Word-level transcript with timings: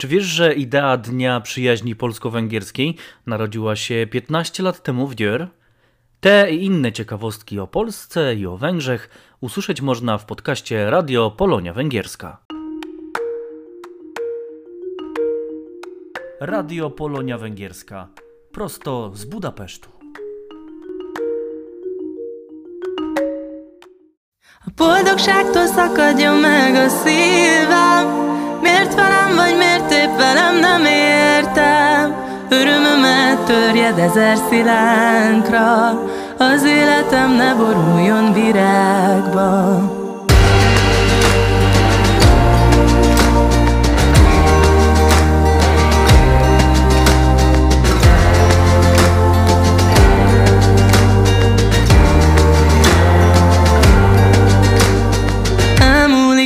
Czy 0.00 0.08
wiesz, 0.08 0.24
że 0.24 0.54
idea 0.54 0.96
Dnia 0.96 1.40
Przyjaźni 1.40 1.96
Polsko-Węgierskiej 1.96 2.96
narodziła 3.26 3.76
się 3.76 4.06
15 4.10 4.62
lat 4.62 4.82
temu 4.82 5.06
w 5.06 5.14
Dior? 5.14 5.48
Te 6.20 6.50
i 6.50 6.64
inne 6.64 6.92
ciekawostki 6.92 7.60
o 7.60 7.66
Polsce 7.66 8.34
i 8.34 8.46
o 8.46 8.56
Węgrzech 8.56 9.10
usłyszeć 9.40 9.80
można 9.80 10.18
w 10.18 10.24
podcaście 10.24 10.90
Radio 10.90 11.30
Polonia 11.30 11.72
Węgierska. 11.72 12.38
Radio 16.40 16.90
Polonia 16.90 17.38
Węgierska 17.38 18.08
prosto 18.52 19.10
z 19.14 19.24
Budapesztu. 19.24 19.88
A 24.66 24.70
boldogságtól 24.76 25.66
szakadjon 25.66 26.40
meg 26.40 26.74
a 26.74 26.88
szívem 26.88 28.29
Miért 28.60 28.94
velem 28.94 29.34
vagy, 29.36 29.56
miért 29.56 29.92
épp 29.92 30.16
velem 30.16 30.58
nem 30.58 30.84
értem. 30.84 32.14
Örömömet 32.48 33.38
törjed 33.46 33.98
ezer 33.98 34.36
szilánkra 34.50 36.02
Az 36.38 36.64
életem 36.64 37.30
ne 37.30 37.54
boruljon 37.54 38.32
virágba 38.32 39.98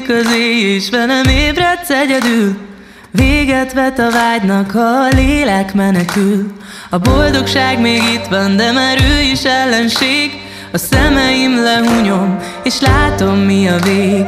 Éj, 0.08 0.74
és 0.74 0.90
velem 0.90 1.24
ébredsz 1.24 1.90
egyedül. 1.90 2.56
Véget 3.10 3.72
vet 3.72 3.98
a 3.98 4.10
vágynak, 4.10 4.70
ha 4.70 4.80
a 4.80 5.08
lélek 5.14 5.74
menekül. 5.74 6.52
A 6.90 6.98
boldogság 6.98 7.80
még 7.80 8.02
itt 8.14 8.26
van, 8.30 8.56
de 8.56 8.72
már 8.72 8.98
ő 9.10 9.20
is 9.20 9.42
ellenség. 9.44 10.30
A 10.72 10.78
szemeim 10.78 11.62
lehunyom, 11.62 12.38
és 12.62 12.80
látom 12.80 13.38
mi 13.38 13.68
a 13.68 13.76
vég. 13.78 14.24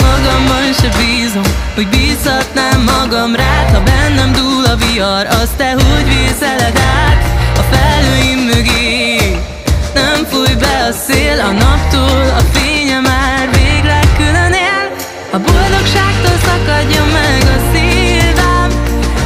Magamban 0.00 0.72
se 0.80 0.88
bízom, 0.98 1.52
hogy 1.74 1.88
bízhatnám 1.88 2.82
magam 2.82 3.34
rád. 3.34 3.70
Ha 3.72 3.82
bennem 3.82 4.32
dúl 4.32 4.64
a 4.64 4.76
vihar, 4.76 5.26
azt 5.26 5.56
te 5.56 5.72
hogy 5.72 6.04
vészeled 6.04 6.78
át? 7.06 7.24
A 7.56 7.74
felhőim 7.74 8.38
mögé 8.38 9.16
Nem 9.94 10.24
fúj 10.24 10.54
be 10.58 10.86
a 10.88 10.92
szél 10.92 11.40
a 11.40 11.50
naptól 11.50 12.34
A 12.38 12.40
fénye 12.52 12.63
boldogságtól 15.64 16.36
szakadjon 16.44 17.08
meg 17.08 17.42
a 17.42 17.58
szívem. 17.72 18.68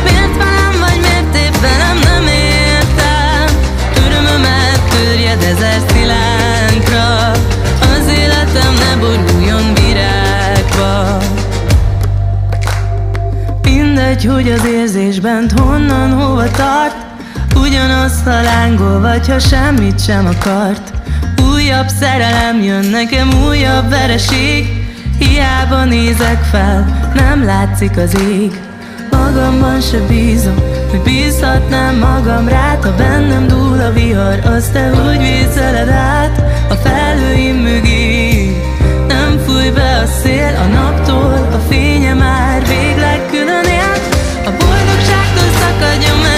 Miért 0.04 0.36
velem 0.36 0.74
vagy, 0.80 1.00
miért 1.00 1.60
nem 2.04 2.26
értem? 2.26 3.46
Örömömet 4.04 4.82
törjed 4.90 5.42
ezer 5.42 5.80
szilánkra 5.88 7.30
Az 7.80 8.08
életem 8.18 8.74
ne 8.74 8.96
boruljon 8.96 9.74
virágba. 9.74 11.16
Mindegy, 13.62 14.24
hogy 14.24 14.50
az 14.50 14.64
érzés 14.64 15.20
bent 15.20 15.52
honnan, 15.60 16.12
hova 16.12 16.50
tart 16.50 16.96
Ugyanaz, 17.54 18.22
ha 18.24 18.42
lángol, 18.42 19.00
vagy 19.00 19.28
ha 19.28 19.38
semmit 19.38 20.04
sem 20.04 20.26
akart. 20.26 20.92
Újabb 21.54 21.88
szerelem 22.00 22.62
jön 22.62 22.84
nekem, 22.84 23.28
újabb 23.48 23.88
vereség 23.88 24.77
Hiába 25.18 25.84
nézek 25.84 26.42
fel, 26.42 27.10
nem 27.14 27.44
látszik 27.44 27.96
az 27.96 28.20
ég. 28.20 28.60
Magamban 29.10 29.80
se 29.80 29.98
bízom, 29.98 30.54
hogy 30.90 31.00
bízhatnám 31.00 31.98
magam 31.98 32.48
rád 32.48 32.84
Ha 32.84 32.94
bennem 32.94 33.46
dúl 33.46 33.80
a 33.80 33.92
vihar, 33.92 34.38
azt 34.44 34.72
te 34.72 34.90
úgy 34.90 35.18
vészeled 35.18 35.88
át. 35.88 36.42
A 36.70 36.74
felhőim 36.74 37.56
mögé 37.56 38.56
nem 39.08 39.38
fúj 39.46 39.70
be 39.70 39.96
a 40.04 40.06
szél. 40.22 40.56
A 40.56 40.66
naptól 40.66 41.48
A 41.52 41.58
fénye 41.68 42.14
már 42.14 42.66
végleg 42.66 43.26
külön 43.30 43.64
él. 43.64 43.92
A 44.44 44.50
boldogságtól 44.50 45.50
szakadjon 45.60 46.18
meg 46.18 46.37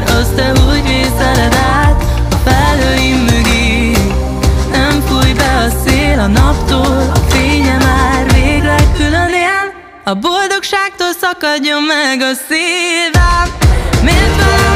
vihar, 0.00 0.20
azt 0.20 0.34
te 0.34 0.52
úgy 0.52 0.82
vészeled 0.82 1.54
át 1.54 2.04
A 2.30 2.48
felhőim 2.48 3.18
mögé. 3.18 3.92
Nem 4.70 5.00
fúj 5.06 5.32
be 5.32 5.66
a 5.66 5.68
szél 5.84 6.18
a 6.18 6.26
naptól 6.26 7.12
A 7.14 7.18
fénye 7.28 7.76
már 7.78 8.32
végleg 8.32 8.92
külön 8.96 9.28
él. 9.28 9.74
A 10.04 10.14
boldogságtól 10.14 11.12
szakadjon 11.20 11.82
meg 11.82 12.20
a 12.20 12.32
szívem. 12.48 13.54
Miért 14.02 14.36
velem 14.36 14.75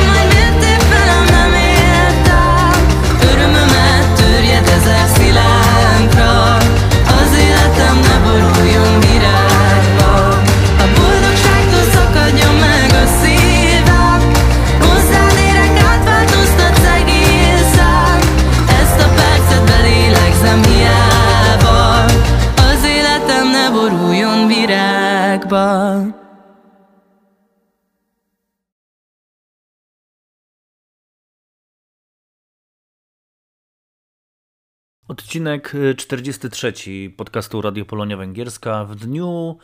Odcinek 35.31 35.75
y, 35.75 35.95
43 35.95 37.11
podcastu 37.17 37.63
Radio 37.63 37.85
Polonia 37.85 38.17
Węgierska. 38.17 38.85
W 38.85 38.97
dniu, 38.97 39.59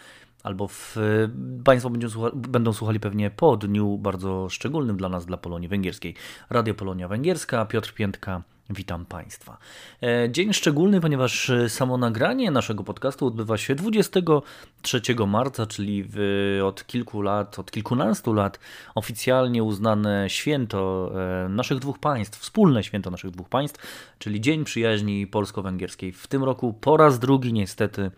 albo 0.46 0.68
w, 0.68 0.96
y, 0.96 1.30
Państwo 1.64 1.90
będą, 1.90 2.08
słucha, 2.08 2.30
będą 2.34 2.72
słuchali 2.72 3.00
pewnie 3.00 3.30
po 3.30 3.56
dniu 3.56 3.98
bardzo 3.98 4.48
szczególnym 4.48 4.96
dla 4.96 5.08
nas, 5.08 5.26
dla 5.26 5.36
Polonii 5.36 5.68
Węgierskiej. 5.68 6.14
Radio 6.50 6.74
Polonia 6.74 7.08
Węgierska, 7.08 7.64
Piotr 7.64 7.94
Piętka, 7.94 8.42
witam 8.70 9.06
Państwa. 9.06 9.58
E, 10.02 10.30
Dzień 10.30 10.52
szczególny, 10.52 11.00
ponieważ 11.00 11.48
y, 11.48 11.68
samo 11.68 11.98
nagranie 11.98 12.50
naszego 12.50 12.84
podcastu 12.84 13.26
odbywa 13.26 13.56
się 13.56 13.74
23 13.74 15.00
marca, 15.26 15.66
czyli 15.66 16.04
w, 16.08 16.18
od 16.64 16.86
kilku 16.86 17.22
lat, 17.22 17.58
od 17.58 17.70
kilkunastu 17.70 18.32
lat 18.32 18.60
oficjalnie 18.94 19.62
uznane 19.62 20.30
święto 20.30 21.12
e, 21.44 21.48
naszych 21.48 21.78
dwóch 21.78 21.98
państw, 21.98 22.40
wspólne 22.40 22.82
święto 22.84 23.10
naszych 23.10 23.30
dwóch 23.30 23.48
państw, 23.48 23.80
czyli 24.18 24.40
Dzień 24.40 24.64
Przyjaźni 24.64 25.26
Polsko-Węgierskiej. 25.26 26.12
W 26.12 26.26
tym 26.26 26.44
roku 26.44 26.72
po 26.72 26.96
raz 26.96 27.18
drugi 27.18 27.52
niestety 27.52 28.10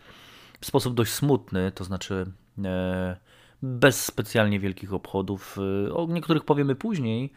w 0.60 0.66
sposób 0.66 0.94
dość 0.94 1.12
smutny, 1.12 1.72
to 1.72 1.84
znaczy 1.84 2.27
e, 2.65 3.16
bez 3.62 4.04
specjalnie 4.04 4.60
wielkich 4.60 4.94
obchodów. 4.94 5.59
E, 5.88 5.94
O 5.94 6.06
niektórych 6.06 6.44
powiemy 6.44 6.74
później, 6.74 7.33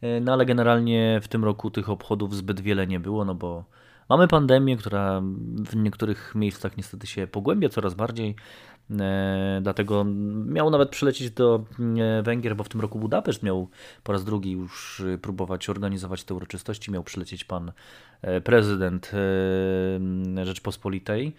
e, 0.00 0.20
no 0.20 0.32
ale 0.32 0.46
generalnie 0.46 1.20
w 1.22 1.28
tym 1.28 1.44
roku 1.44 1.70
tych 1.70 1.90
obchodów 1.90 2.36
zbyt 2.36 2.60
wiele 2.60 2.86
nie 2.86 3.00
było, 3.00 3.24
no 3.24 3.34
bo 3.34 3.64
mamy 4.08 4.28
pandemię, 4.28 4.76
która 4.76 5.22
w 5.70 5.76
niektórych 5.76 6.34
miejscach 6.34 6.76
niestety 6.76 7.06
się 7.06 7.26
pogłębia 7.26 7.68
coraz 7.68 7.94
bardziej. 7.94 8.36
Dlatego 9.62 10.04
miał 10.46 10.70
nawet 10.70 10.90
przylecieć 10.90 11.30
do 11.30 11.64
Węgier, 12.22 12.56
bo 12.56 12.64
w 12.64 12.68
tym 12.68 12.80
roku 12.80 12.98
Budapeszt 12.98 13.42
miał 13.42 13.68
po 14.02 14.12
raz 14.12 14.24
drugi 14.24 14.50
już 14.50 15.02
próbować 15.22 15.68
organizować 15.68 16.24
te 16.24 16.34
uroczystości. 16.34 16.90
Miał 16.90 17.02
przylecieć 17.02 17.44
pan 17.44 17.72
prezydent 18.44 19.12
Rzeczpospolitej, 20.44 21.34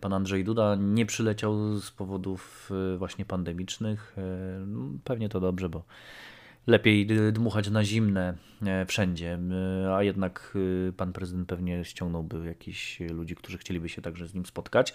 pan 0.00 0.12
Andrzej 0.12 0.44
Duda. 0.44 0.74
Nie 0.74 1.06
przyleciał 1.06 1.78
z 1.78 1.90
powodów 1.90 2.70
e, 2.94 2.98
właśnie 2.98 3.24
pandemicznych. 3.24 4.16
E, 4.18 4.22
no, 4.66 4.88
Pewnie 5.04 5.28
to 5.28 5.40
dobrze, 5.40 5.68
bo 5.68 5.84
lepiej 6.66 7.06
dmuchać 7.32 7.70
na 7.70 7.84
zimne 7.84 8.34
e, 8.66 8.86
wszędzie, 8.86 9.38
a 9.96 10.02
jednak 10.02 10.58
pan 10.96 11.12
prezydent 11.12 11.48
pewnie 11.48 11.84
ściągnąłby 11.84 12.46
jakichś 12.46 13.00
ludzi, 13.00 13.36
którzy 13.36 13.58
chcieliby 13.58 13.88
się 13.88 14.02
także 14.02 14.26
z 14.26 14.34
nim 14.34 14.46
spotkać. 14.46 14.94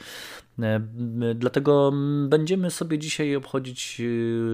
Dlatego 1.36 1.94
będziemy 2.28 2.72
sobie 2.72 3.00
dzisiaj 3.00 3.36
obchodzić 3.36 4.02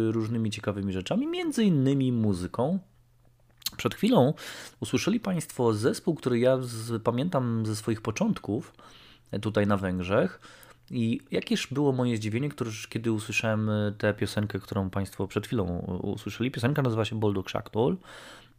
różnymi 0.09 0.51
ciekawymi 0.51 0.93
rzeczami, 0.93 1.27
między 1.27 1.63
innymi 1.63 2.11
muzyką. 2.11 2.79
Przed 3.77 3.95
chwilą 3.95 4.33
usłyszeli 4.79 5.19
Państwo 5.19 5.73
zespół, 5.73 6.15
który 6.15 6.39
ja 6.39 6.57
z, 6.61 7.03
pamiętam 7.03 7.65
ze 7.65 7.75
swoich 7.75 8.01
początków 8.01 8.73
tutaj 9.41 9.67
na 9.67 9.77
Węgrzech. 9.77 10.39
I 10.91 11.19
jakież 11.31 11.67
było 11.67 11.91
moje 11.91 12.17
zdziwienie, 12.17 12.49
kiedy 12.89 13.11
usłyszałem 13.11 13.71
tę 13.97 14.13
piosenkę, 14.13 14.59
którą 14.59 14.89
Państwo 14.89 15.27
przed 15.27 15.47
chwilą 15.47 15.65
usłyszeli. 16.03 16.51
Piosenka 16.51 16.81
nazywa 16.81 17.05
się 17.05 17.19
Boldog 17.19 17.49
Shackdoll, 17.49 17.97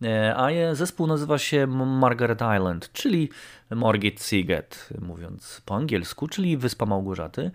e, 0.03 0.37
a 0.37 0.75
zespół 0.75 1.06
nazywa 1.06 1.38
się 1.38 1.67
Margaret 1.87 2.41
Island, 2.56 2.93
czyli 2.93 3.29
Margit 3.70 4.23
Siget, 4.23 4.88
mówiąc 5.00 5.62
po 5.65 5.75
angielsku, 5.75 6.29
czyli 6.29 6.56
Wyspa 6.56 6.87
Małgorzaty. 6.87 7.50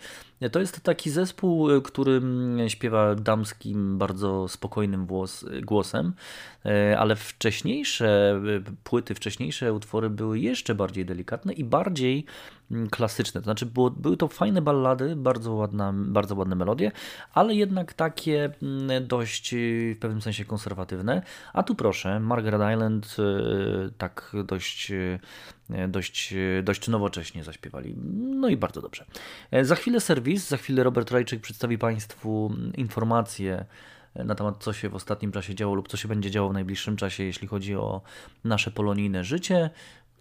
To 0.51 0.59
jest 0.59 0.81
taki 0.81 1.09
zespół, 1.09 1.81
który 1.81 2.21
śpiewa 2.67 3.15
damskim, 3.15 3.97
bardzo 3.97 4.47
spokojnym 4.47 5.05
głos, 5.05 5.45
głosem, 5.61 6.13
e, 6.65 6.99
ale 6.99 7.15
wcześniejsze 7.15 8.41
płyty, 8.83 9.15
wcześniejsze 9.15 9.73
utwory 9.73 10.09
były 10.09 10.39
jeszcze 10.39 10.75
bardziej 10.75 11.05
delikatne 11.05 11.53
i 11.53 11.63
bardziej 11.63 12.25
klasyczne. 12.91 13.41
To 13.41 13.45
znaczy, 13.45 13.65
było, 13.65 13.89
były 13.89 14.17
to 14.17 14.27
fajne 14.27 14.61
ballady, 14.61 15.15
bardzo, 15.15 15.53
ładna, 15.53 15.93
bardzo 15.95 16.35
ładne 16.35 16.55
melodie, 16.55 16.91
ale 17.33 17.55
jednak 17.55 17.93
takie 17.93 18.49
dość 19.01 19.55
w 19.95 19.97
pewnym 19.99 20.21
sensie 20.21 20.45
konserwatywne. 20.45 21.21
A 21.53 21.63
tu 21.63 21.75
proszę, 21.75 22.19
Margaret 22.19 22.73
Island 22.73 23.15
tak 23.97 24.35
dość 24.45 24.91
dość, 25.87 26.33
e, 26.33 26.63
dość 26.63 26.87
nowocześnie 26.87 27.43
zaśpiewali. 27.43 27.95
No 28.17 28.49
i 28.49 28.57
bardzo 28.57 28.81
dobrze. 28.81 29.05
E, 29.51 29.65
za 29.65 29.75
chwilę 29.75 29.99
serwis, 29.99 30.47
za 30.47 30.57
chwilę 30.57 30.83
Robert 30.83 31.11
Rajczyk 31.11 31.41
przedstawi 31.41 31.77
Państwu 31.77 32.55
informacje 32.77 33.65
na 34.15 34.35
temat, 34.35 34.63
co 34.63 34.73
się 34.73 34.89
w 34.89 34.95
ostatnim 34.95 35.31
czasie 35.31 35.55
działo 35.55 35.75
lub 35.75 35.87
co 35.87 35.97
się 35.97 36.07
będzie 36.07 36.31
działo 36.31 36.49
w 36.49 36.53
najbliższym 36.53 36.95
czasie, 36.95 37.23
jeśli 37.23 37.47
chodzi 37.47 37.75
o 37.75 38.01
nasze 38.43 38.71
polonijne 38.71 39.23
życie. 39.23 39.69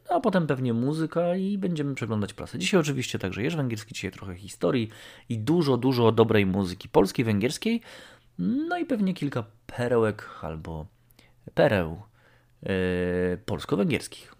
A 0.08 0.20
potem 0.20 0.46
pewnie 0.46 0.72
muzyka 0.72 1.36
i 1.36 1.58
będziemy 1.58 1.94
przeglądać 1.94 2.34
prasę. 2.34 2.58
Dzisiaj 2.58 2.80
oczywiście 2.80 3.18
także 3.18 3.42
Jerz 3.42 3.56
Węgierski, 3.56 3.94
dzisiaj 3.94 4.10
trochę 4.10 4.34
historii 4.34 4.88
i 5.28 5.38
dużo, 5.38 5.76
dużo 5.76 6.12
dobrej 6.12 6.46
muzyki 6.46 6.88
polskiej, 6.88 7.24
węgierskiej. 7.24 7.80
No 8.38 8.78
i 8.78 8.84
pewnie 8.84 9.14
kilka 9.14 9.44
perełek 9.66 10.28
albo 10.42 10.86
pereł 11.54 12.02
yy, 12.62 12.70
polsko-węgierskich. 13.46 14.31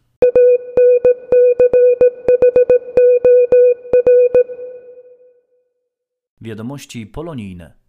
Wiadomości 6.43 7.07
polonijne. 7.07 7.82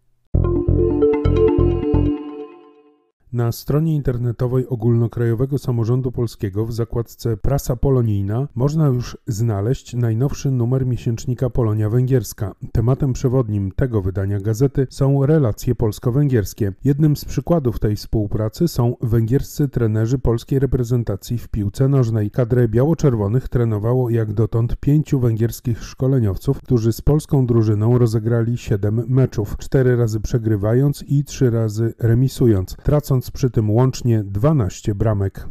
Na 3.34 3.52
stronie 3.52 3.96
internetowej 3.96 4.68
Ogólnokrajowego 4.68 5.58
Samorządu 5.58 6.12
Polskiego 6.12 6.66
w 6.66 6.74
zakładce 6.74 7.38
Prasa 7.38 7.76
Polonijna 7.76 8.48
można 8.56 8.88
już 8.88 9.18
znaleźć 9.28 9.94
najnowszy 9.94 10.52
numer 10.52 10.86
miesięcznika 10.86 11.50
Polonia 11.50 11.90
Węgierska. 11.90 12.56
Tematem 12.72 13.14
przewodnim 13.14 13.72
tego 13.72 14.02
wydania 14.02 14.40
gazety 14.40 14.88
są 14.90 15.26
relacje 15.26 15.76
polsko-węgierskie. 15.76 16.74
Jednym 16.84 17.16
z 17.16 17.26
przykładów 17.26 17.80
tej 17.80 17.96
współpracy 17.96 18.68
są 18.68 18.96
węgierscy 19.02 19.70
trenerzy 19.70 20.20
polskiej 20.20 20.60
reprezentacji 20.60 21.38
w 21.38 21.48
piłce 21.48 21.88
nożnej. 21.88 22.32
Kadrę 22.32 22.68
biało-czerwonych 22.68 23.50
trenowało 23.50 24.10
jak 24.10 24.34
dotąd 24.34 24.76
pięciu 24.76 25.20
węgierskich 25.20 25.84
szkoleniowców, 25.84 26.58
którzy 26.58 26.94
z 26.94 27.02
polską 27.02 27.46
drużyną 27.46 27.98
rozegrali 27.98 28.58
siedem 28.58 29.04
meczów, 29.08 29.58
cztery 29.58 29.96
razy 29.96 30.20
przegrywając 30.20 31.04
i 31.08 31.24
trzy 31.24 31.50
razy 31.50 31.94
remisując, 32.00 32.76
tracąc 32.84 33.23
strzelając 33.24 33.32
przy 33.32 33.50
tym 33.50 33.70
łącznie 33.70 34.24
12 34.24 34.96
bramek. 34.96 35.50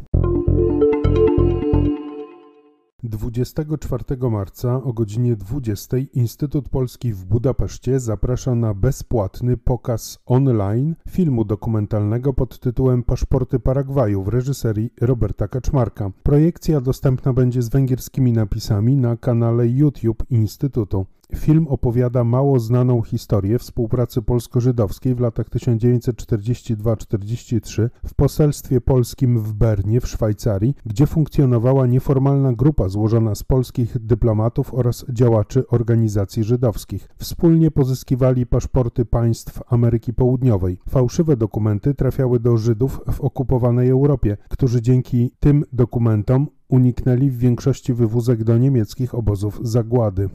24 3.03 4.03
marca 4.31 4.83
o 4.83 4.93
godzinie 4.93 5.35
20 5.35 5.97
Instytut 6.13 6.69
Polski 6.69 7.13
w 7.13 7.25
Budapeszcie 7.25 7.99
zaprasza 7.99 8.55
na 8.55 8.73
bezpłatny 8.73 9.57
pokaz 9.57 10.19
online 10.25 10.95
filmu 11.09 11.45
dokumentalnego 11.45 12.33
pod 12.33 12.59
tytułem 12.59 13.03
Paszporty 13.03 13.59
Paragwaju 13.59 14.23
w 14.23 14.27
reżyserii 14.27 14.89
Roberta 15.01 15.47
Kaczmarka. 15.47 16.11
Projekcja 16.23 16.81
dostępna 16.81 17.33
będzie 17.33 17.61
z 17.61 17.69
węgierskimi 17.69 18.33
napisami 18.33 18.97
na 18.97 19.17
kanale 19.17 19.67
YouTube 19.67 20.23
Instytutu. 20.29 21.05
Film 21.35 21.67
opowiada 21.67 22.23
mało 22.23 22.59
znaną 22.59 23.01
historię 23.01 23.59
współpracy 23.59 24.21
polsko-żydowskiej 24.21 25.15
w 25.15 25.19
latach 25.19 25.49
1942-43 25.49 27.89
w 28.05 28.13
poselstwie 28.13 28.81
polskim 28.81 29.39
w 29.39 29.53
Bernie 29.53 30.01
w 30.01 30.07
Szwajcarii, 30.07 30.75
gdzie 30.85 31.07
funkcjonowała 31.07 31.87
nieformalna 31.87 32.53
grupa 32.53 32.89
złożona 32.89 33.35
z 33.35 33.43
polskich 33.43 33.99
dyplomatów 33.99 34.73
oraz 34.73 35.05
działaczy 35.09 35.67
organizacji 35.67 36.43
żydowskich. 36.43 37.09
Wspólnie 37.17 37.71
pozyskiwali 37.71 38.45
paszporty 38.45 39.05
państw 39.05 39.61
Ameryki 39.67 40.13
Południowej. 40.13 40.77
Fałszywe 40.89 41.37
dokumenty 41.37 41.93
trafiały 41.93 42.39
do 42.39 42.57
Żydów 42.57 43.01
w 43.11 43.21
okupowanej 43.21 43.89
Europie, 43.89 44.37
którzy 44.49 44.81
dzięki 44.81 45.31
tym 45.39 45.63
dokumentom 45.73 46.47
uniknęli 46.69 47.29
w 47.29 47.37
większości 47.37 47.93
wywózek 47.93 48.43
do 48.43 48.57
niemieckich 48.57 49.15
obozów 49.15 49.59
zagłady. 49.63 50.29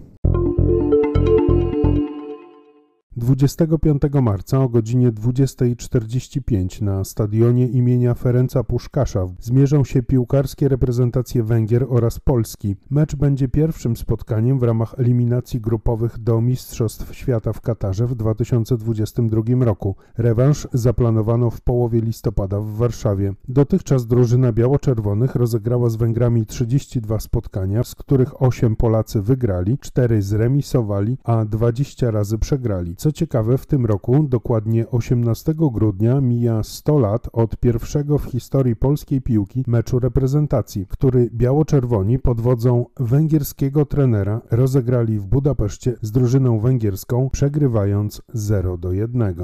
25 3.19 4.03
marca 4.23 4.61
o 4.61 4.69
godzinie 4.69 5.13
20.45 5.13 6.83
na 6.83 7.05
stadionie 7.05 7.67
imienia 7.67 8.15
Ferenca 8.15 8.65
Puszkasza 8.65 9.27
zmierzą 9.41 9.85
się 9.85 10.03
piłkarskie 10.03 10.69
reprezentacje 10.69 11.43
Węgier 11.43 11.87
oraz 11.89 12.21
Polski. 12.21 12.77
Mecz 12.91 13.17
będzie 13.17 13.49
pierwszym 13.49 13.97
spotkaniem 13.97 14.59
w 14.59 14.63
ramach 14.63 14.95
eliminacji 14.99 15.61
grupowych 15.61 16.19
do 16.19 16.41
Mistrzostw 16.41 17.15
Świata 17.15 17.53
w 17.53 17.61
Katarze 17.61 18.07
w 18.07 18.15
2022 18.15 19.43
roku. 19.65 19.97
Rewanż 20.17 20.69
zaplanowano 20.73 21.51
w 21.51 21.61
połowie 21.61 22.01
listopada 22.01 22.61
w 22.61 22.67
Warszawie. 22.67 23.35
Dotychczas 23.49 24.07
drużyna 24.07 24.53
biało-czerwonych 24.53 25.35
rozegrała 25.35 25.91
z 25.91 25.97
Węgrami 25.97 26.47
32 26.47 27.21
spotkania, 27.21 27.85
z 27.85 27.95
których 27.95 28.43
8 28.43 28.77
Polacy 28.77 29.23
wygrali, 29.23 29.79
4 29.79 30.23
zremisowali, 30.23 31.19
a 31.25 31.45
20 31.45 32.11
razy 32.11 32.39
przegrali. 32.39 32.97
Co 32.97 33.08
ciekawe, 33.13 33.59
w 33.59 33.67
tym 33.67 33.87
roku, 33.87 34.23
dokładnie 34.23 34.91
18 34.91 35.55
grudnia, 35.57 36.21
mija 36.21 36.63
100 36.63 36.99
lat 36.99 37.29
od 37.33 37.57
pierwszego 37.57 38.19
w 38.19 38.25
historii 38.25 38.77
polskiej 38.77 39.21
piłki 39.21 39.65
meczu 39.67 39.99
reprezentacji, 39.99 40.87
który 40.87 41.31
biało-czerwoni 41.33 42.19
pod 42.19 42.41
wodzą 42.41 42.87
węgierskiego 43.01 43.87
trenera 43.87 44.41
rozegrali 44.51 45.19
w 45.19 45.27
Budapeszcie 45.27 45.95
z 46.03 46.11
drużyną 46.11 46.61
węgierską, 46.61 47.31
przegrywając 47.31 48.23
0 48.35 48.79
do 48.79 48.93
1. 48.93 49.35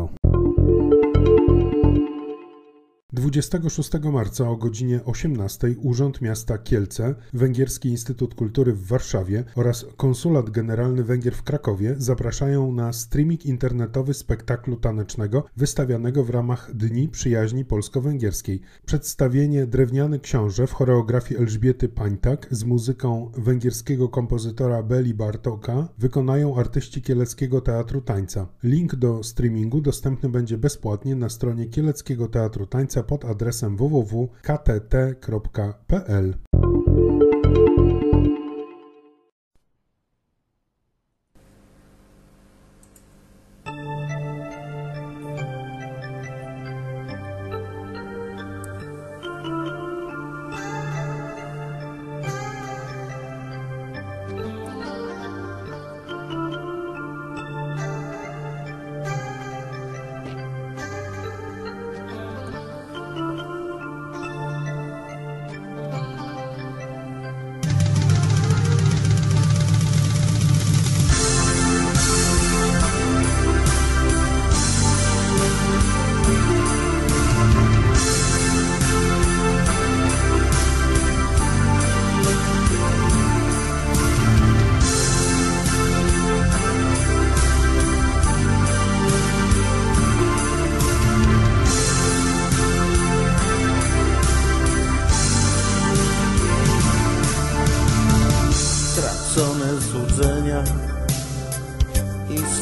26 3.14 3.90
marca 4.12 4.50
o 4.50 4.56
godzinie 4.56 5.04
18 5.04 5.74
Urząd 5.82 6.20
Miasta 6.20 6.58
Kielce, 6.58 7.14
Węgierski 7.32 7.88
Instytut 7.88 8.34
Kultury 8.34 8.72
w 8.72 8.86
Warszawie 8.86 9.44
oraz 9.56 9.86
Konsulat 9.96 10.50
Generalny 10.50 11.04
Węgier 11.04 11.34
w 11.34 11.42
Krakowie 11.42 11.94
zapraszają 11.98 12.72
na 12.72 12.92
streaming 12.92 13.46
internetowy 13.46 14.14
spektaklu 14.14 14.76
tanecznego 14.76 15.44
wystawianego 15.56 16.24
w 16.24 16.30
ramach 16.30 16.70
Dni 16.74 17.08
Przyjaźni 17.08 17.64
Polsko-Węgierskiej. 17.64 18.60
Przedstawienie 18.86 19.66
Drewniany 19.66 20.20
Książę 20.20 20.66
w 20.66 20.72
choreografii 20.72 21.40
Elżbiety 21.40 21.88
Pańtak 21.88 22.46
z 22.50 22.64
muzyką 22.64 23.30
węgierskiego 23.36 24.08
kompozytora 24.08 24.82
Beli 24.82 25.14
Bartoka 25.14 25.88
wykonają 25.98 26.56
artyści 26.56 27.02
Kieleckiego 27.02 27.60
Teatru 27.60 28.00
Tańca. 28.00 28.46
Link 28.62 28.94
do 28.94 29.22
streamingu 29.22 29.80
dostępny 29.80 30.28
będzie 30.28 30.58
bezpłatnie 30.58 31.16
na 31.16 31.28
stronie 31.28 31.66
Kieleckiego 31.66 32.28
Teatru 32.28 32.66
Tańca 32.66 33.03
pod 33.04 33.24
adresem 33.24 33.76
www.ktt.pl. 33.76 35.24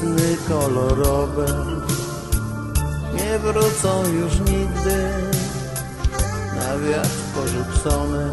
sny 0.02 0.37
kolorowe 0.49 1.47
nie 3.14 3.38
wrócą 3.38 4.09
już 4.09 4.32
nigdy 4.38 5.09
na 6.56 6.78
wiatr 6.78 7.18
porzucone. 7.35 8.30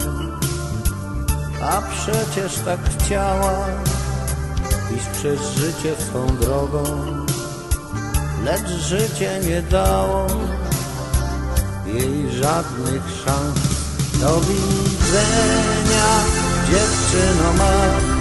A 1.61 1.81
przecież 1.81 2.55
tak 2.65 2.79
chciała 2.97 3.65
iść 4.95 5.05
przez 5.05 5.39
życie 5.55 5.95
swą 5.95 6.27
drogą, 6.27 6.83
lecz 8.43 8.69
życie 8.69 9.39
nie 9.47 9.61
dało 9.61 10.27
jej 11.85 12.31
żadnych 12.31 13.03
szans. 13.25 13.59
Do 14.19 14.41
widzenia 14.41 16.09
dziewczyno 16.69 17.53
ma 17.57 18.18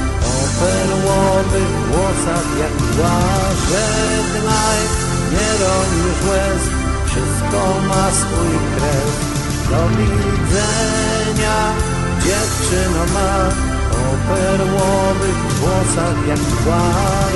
perłowych 0.61 1.73
włosach 1.89 2.49
jak 2.61 2.75
mgła 2.81 3.19
Żegnaj, 3.69 4.81
nie 5.33 5.49
roń 5.65 5.91
już 6.07 6.31
łez 6.31 6.63
Wszystko 7.07 7.61
ma 7.89 8.11
swój 8.11 8.55
kres 8.75 9.15
Do 9.71 9.89
widzenia 9.89 11.59
dziewczyno 12.25 13.05
ma. 13.15 13.49
O 13.91 14.03
perłowych 14.29 15.39
włosach 15.61 16.27
jak 16.29 16.39
mgła 16.39 16.83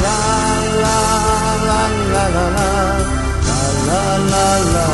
La 0.03 0.19
la 0.83 0.99
la 1.67 1.83
la 2.13 2.29
la 2.29 2.49
la 2.49 2.69
La 3.49 3.61
la 3.91 4.19
la 4.33 4.59
la. 4.75 4.87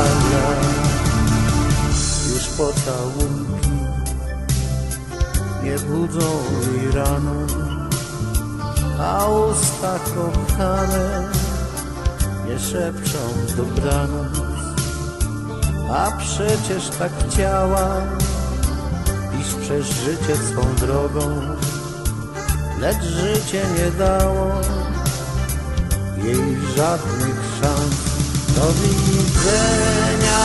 Już 2.34 2.44
pocałunki 2.48 3.68
nie 5.64 5.78
budzą 5.78 6.28
jej 6.62 6.92
rano 6.92 7.67
a 9.00 9.26
usta 9.26 9.98
kochane 9.98 11.28
nie 12.46 12.58
szepczą 12.58 13.18
dobranoc, 13.56 14.38
a 15.90 16.10
przecież 16.18 16.88
tak 16.98 17.12
chciała 17.28 18.02
iść 19.40 19.54
przez 19.54 19.86
życie 19.86 20.36
swą 20.36 20.74
drogą, 20.86 21.40
lecz 22.80 23.02
życie 23.02 23.62
nie 23.78 23.90
dało 23.90 24.60
jej 26.16 26.58
żadnych 26.76 27.40
szans. 27.60 28.08
Do 28.54 28.66
widzenia 28.72 30.40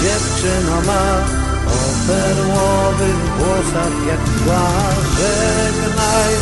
dziewczyno 0.00 0.80
ma 0.86 1.49
o 1.76 1.82
perłowych 2.06 3.20
włosach 3.38 3.96
jak 4.10 4.20
mgła 4.28 4.68
Żegnaj, 5.16 6.32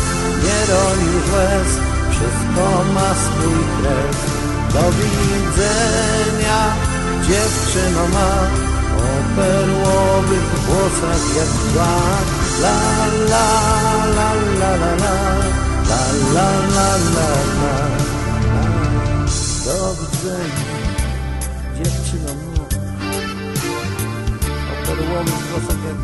nie 0.45 0.59
roli 0.73 1.15
łez 1.33 1.71
Wszystko 2.11 2.65
ma 2.95 3.09
swój 3.23 3.61
kres 3.77 4.19
Do 4.75 4.85
widzenia 4.99 6.61
dziewczyno 7.29 8.03
ma 8.15 8.33
O 8.97 9.11
perłowych 9.37 10.49
włosach 10.67 11.25
jak 11.37 11.51
mgła 11.65 11.95
La 12.63 12.79
la 13.31 13.49
la 14.17 14.31
la 14.61 14.71
la 14.77 14.93
la 15.03 15.59
La 15.89 16.03
la 16.35 16.49
la 16.75 16.89
la 17.15 17.31
la. 17.61 17.75
Do 19.65 19.95
widzenia 19.95 20.79
dziewczyno 21.77 22.35
ma 22.35 22.48
perłowy 24.99 25.31
jak 25.87 25.97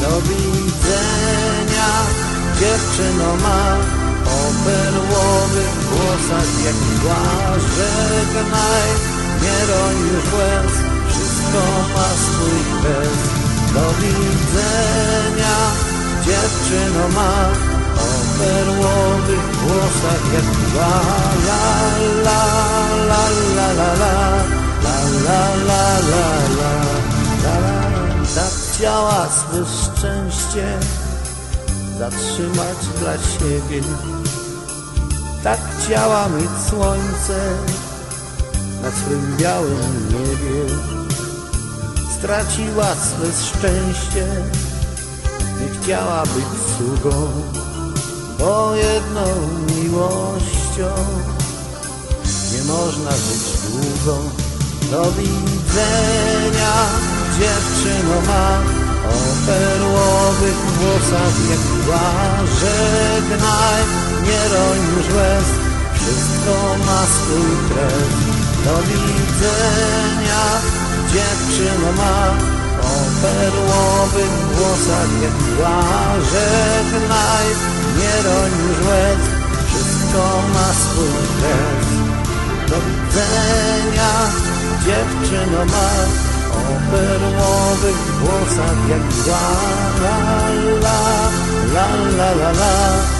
Do 0.00 0.20
widzenia 0.20 1.90
dziewczyno 2.60 3.36
ma 3.36 3.99
perłowych 4.64 5.74
włosach 5.90 6.50
jak 6.64 6.74
mgła 6.74 7.22
Żegnaj, 7.76 8.88
nie 9.42 9.58
roisz 9.70 10.28
łez 10.38 10.72
Wszystko 11.08 11.62
ma 11.94 12.08
swój 12.24 12.60
kres 12.80 13.18
Do 13.74 13.84
widzenia 14.00 15.56
dziewczyno 16.24 17.08
ma 17.08 17.34
O 17.96 18.08
perłowych 18.38 19.46
włosach 19.62 20.32
jak 20.34 20.44
mgła 20.44 21.00
La 21.46 21.64
la 22.24 22.42
la 23.08 23.24
la 23.56 23.72
la 23.72 23.94
la 24.02 24.14
La 24.84 24.96
la 25.26 25.42
la 25.68 25.82
la 26.10 26.26
la 26.58 26.74
La 27.44 27.58
la 27.60 27.80
Chciała 28.80 29.28
swe 29.28 29.64
szczęście 29.66 30.78
zatrzymać 31.98 32.78
dla 33.00 33.12
siebie 33.12 33.80
tak 35.44 35.58
chciała 35.78 36.28
mieć 36.28 36.50
słońce 36.70 37.56
na 38.82 38.90
swym 38.90 39.36
białym 39.36 40.08
niebie. 40.08 40.74
Straciła 42.18 42.86
swe 42.94 43.32
szczęście, 43.32 44.26
nie 45.60 45.82
chciała 45.82 46.22
być 46.22 46.46
sługą, 46.76 47.28
bo 48.38 48.74
jedną 48.74 49.24
miłością 49.76 50.90
nie 52.52 52.64
można 52.64 53.10
żyć 53.10 53.44
długo. 53.70 54.18
Do 54.90 55.12
widzenia 55.12 56.74
dziewczyno 57.38 58.20
ma 58.26 58.58
o 59.08 59.46
perłowych 59.46 60.56
włosach 60.56 61.34
jak 61.50 61.60
mgła 61.60 62.10
Żegnaj, 62.60 63.82
nie 64.26 64.42
roń 64.54 64.78
już 64.96 65.06
łez. 65.16 65.48
Wszystko 65.94 66.54
ma 66.86 67.00
swój 67.14 67.50
kres 67.68 68.12
Do 68.64 68.74
widzenia 68.88 70.44
dziewczyno 71.12 71.92
ma. 71.92 72.16
O 72.80 72.94
perłowych 73.22 74.34
włosach 74.54 75.12
jak 75.22 75.32
mgła 75.32 75.82
Żegnaj, 76.32 77.46
nie 77.98 78.14
roń 78.28 78.50
już 78.68 78.78
łez. 78.88 79.22
Wszystko 79.68 80.22
ma 80.54 80.68
swój 80.82 81.22
kres 81.36 81.88
Do 82.70 82.76
widzenia 82.86 84.12
dziewczyno 84.84 85.64
ma. 85.64 85.90
O 86.50 86.62
perłowych 86.90 88.00
włosach 88.20 88.88
jak 88.88 89.00
mgła 89.00 89.48
la 90.02 90.18
la 90.84 91.00
la 91.74 91.86
la 92.16 92.30
la 92.40 92.50
la 92.50 93.19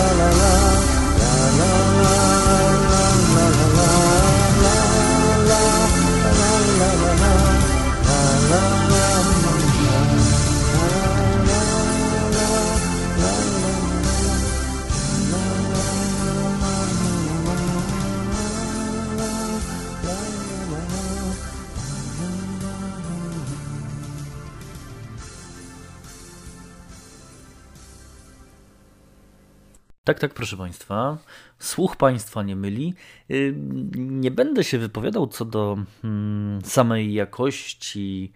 la 0.00 0.28
la 0.40 0.52
la 1.20 1.32
la 1.60 1.70
la 2.00 2.70
la. 2.74 2.79
Tak, 30.10 30.18
tak, 30.18 30.34
proszę 30.34 30.56
Państwa. 30.56 31.18
Słuch 31.58 31.96
Państwa 31.96 32.42
nie 32.42 32.56
myli. 32.56 32.94
Y, 33.30 33.54
nie 33.96 34.30
będę 34.30 34.64
się 34.64 34.78
wypowiadał 34.78 35.26
co 35.26 35.44
do 35.44 35.78
mm, 36.04 36.62
samej 36.64 37.12
jakości 37.14 38.32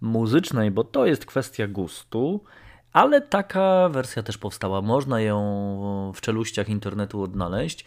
muzycznej, 0.00 0.70
bo 0.70 0.84
to 0.84 1.06
jest 1.06 1.26
kwestia 1.26 1.68
gustu. 1.68 2.44
Ale 2.92 3.20
taka 3.20 3.88
wersja 3.88 4.22
też 4.22 4.38
powstała, 4.38 4.82
można 4.82 5.20
ją 5.20 6.12
w 6.14 6.20
czeluściach 6.20 6.68
internetu 6.68 7.22
odnaleźć. 7.22 7.84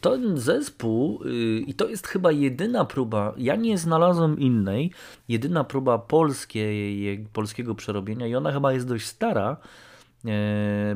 Ten 0.00 0.38
zespół, 0.38 1.22
y, 1.24 1.58
i 1.66 1.74
to 1.74 1.88
jest 1.88 2.06
chyba 2.06 2.32
jedyna 2.32 2.84
próba, 2.84 3.34
ja 3.36 3.56
nie 3.56 3.78
znalazłem 3.78 4.38
innej, 4.38 4.92
jedyna 5.28 5.64
próba 5.64 5.98
polskiej, 5.98 7.26
polskiego 7.32 7.74
przerobienia, 7.74 8.26
i 8.26 8.34
ona 8.34 8.52
chyba 8.52 8.72
jest 8.72 8.88
dość 8.88 9.06
stara, 9.06 9.56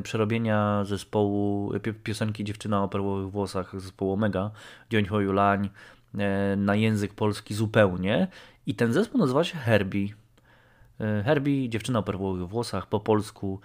przerobienia 0.03 0.83
zespołu 0.85 1.71
piosenki 2.03 2.43
Dziewczyna 2.43 2.83
o 2.83 2.87
perłowych 2.87 3.31
włosach 3.31 3.81
zespołu 3.81 4.13
Omega, 4.13 4.51
Dzioń 4.89 5.05
Hoju 5.05 5.31
Lań, 5.31 5.69
e, 6.17 6.55
na 6.55 6.75
język 6.75 7.13
polski 7.13 7.53
zupełnie. 7.53 8.27
I 8.65 8.75
ten 8.75 8.93
zespół 8.93 9.19
nazywa 9.19 9.43
się 9.43 9.57
Herbie. 9.57 10.09
E, 10.99 11.23
Herbie, 11.23 11.69
dziewczyna 11.69 11.99
o 11.99 12.03
perłowych 12.03 12.47
włosach, 12.47 12.87
po 12.87 12.99
polsku. 12.99 13.59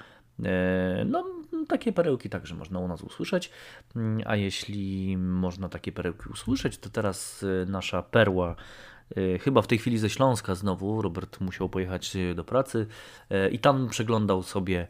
E, 0.44 1.04
no, 1.04 1.25
takie 1.68 1.92
perełki 1.92 2.30
także 2.30 2.54
można 2.54 2.78
u 2.78 2.88
nas 2.88 3.02
usłyszeć. 3.02 3.50
Mm, 3.97 4.23
a 4.26 4.37
jeśli 4.37 5.16
można 5.16 5.68
takie 5.68 5.92
perełki 5.92 6.28
usłyszeć, 6.28 6.78
to 6.78 6.90
teraz 6.90 7.44
e, 7.62 7.71
nasza 7.71 8.02
perła, 8.02 8.56
chyba 9.40 9.62
w 9.62 9.66
tej 9.66 9.78
chwili 9.78 9.99
ze 9.99 10.11
Śląska 10.11 10.54
znowu. 10.54 11.02
Robert 11.02 11.40
musiał 11.40 11.68
pojechać 11.68 12.16
do 12.35 12.44
pracy 12.44 12.87
i 13.52 13.59
tam 13.59 13.88
przeglądał 13.88 14.42
sobie 14.42 14.88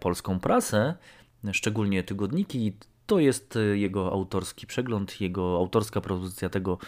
polską 0.00 0.40
prasę, 0.40 0.94
szczególnie 1.52 2.02
tygodniki. 2.02 2.76
To 3.06 3.18
jest 3.18 3.58
jego 3.74 4.12
autorski 4.12 4.66
przegląd, 4.66 5.20
jego 5.20 5.56
autorska 5.56 6.00
propozycja 6.00 6.48
tego, 6.48 6.78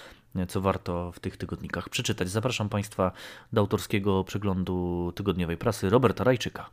co 0.49 0.61
warto 0.61 1.12
w 1.12 1.20
tych 1.20 1.37
tygodnikach 1.37 1.88
przeczytać. 1.88 2.30
Zapraszam 2.30 2.68
Państwa 2.68 3.12
do 3.52 3.61
autorskiego 3.61 4.25
przeglądu 4.25 5.12
tygodniowej 5.14 5.56
prasy 5.56 5.90
Roberta 5.90 6.25
Rajczyka. 6.25 6.70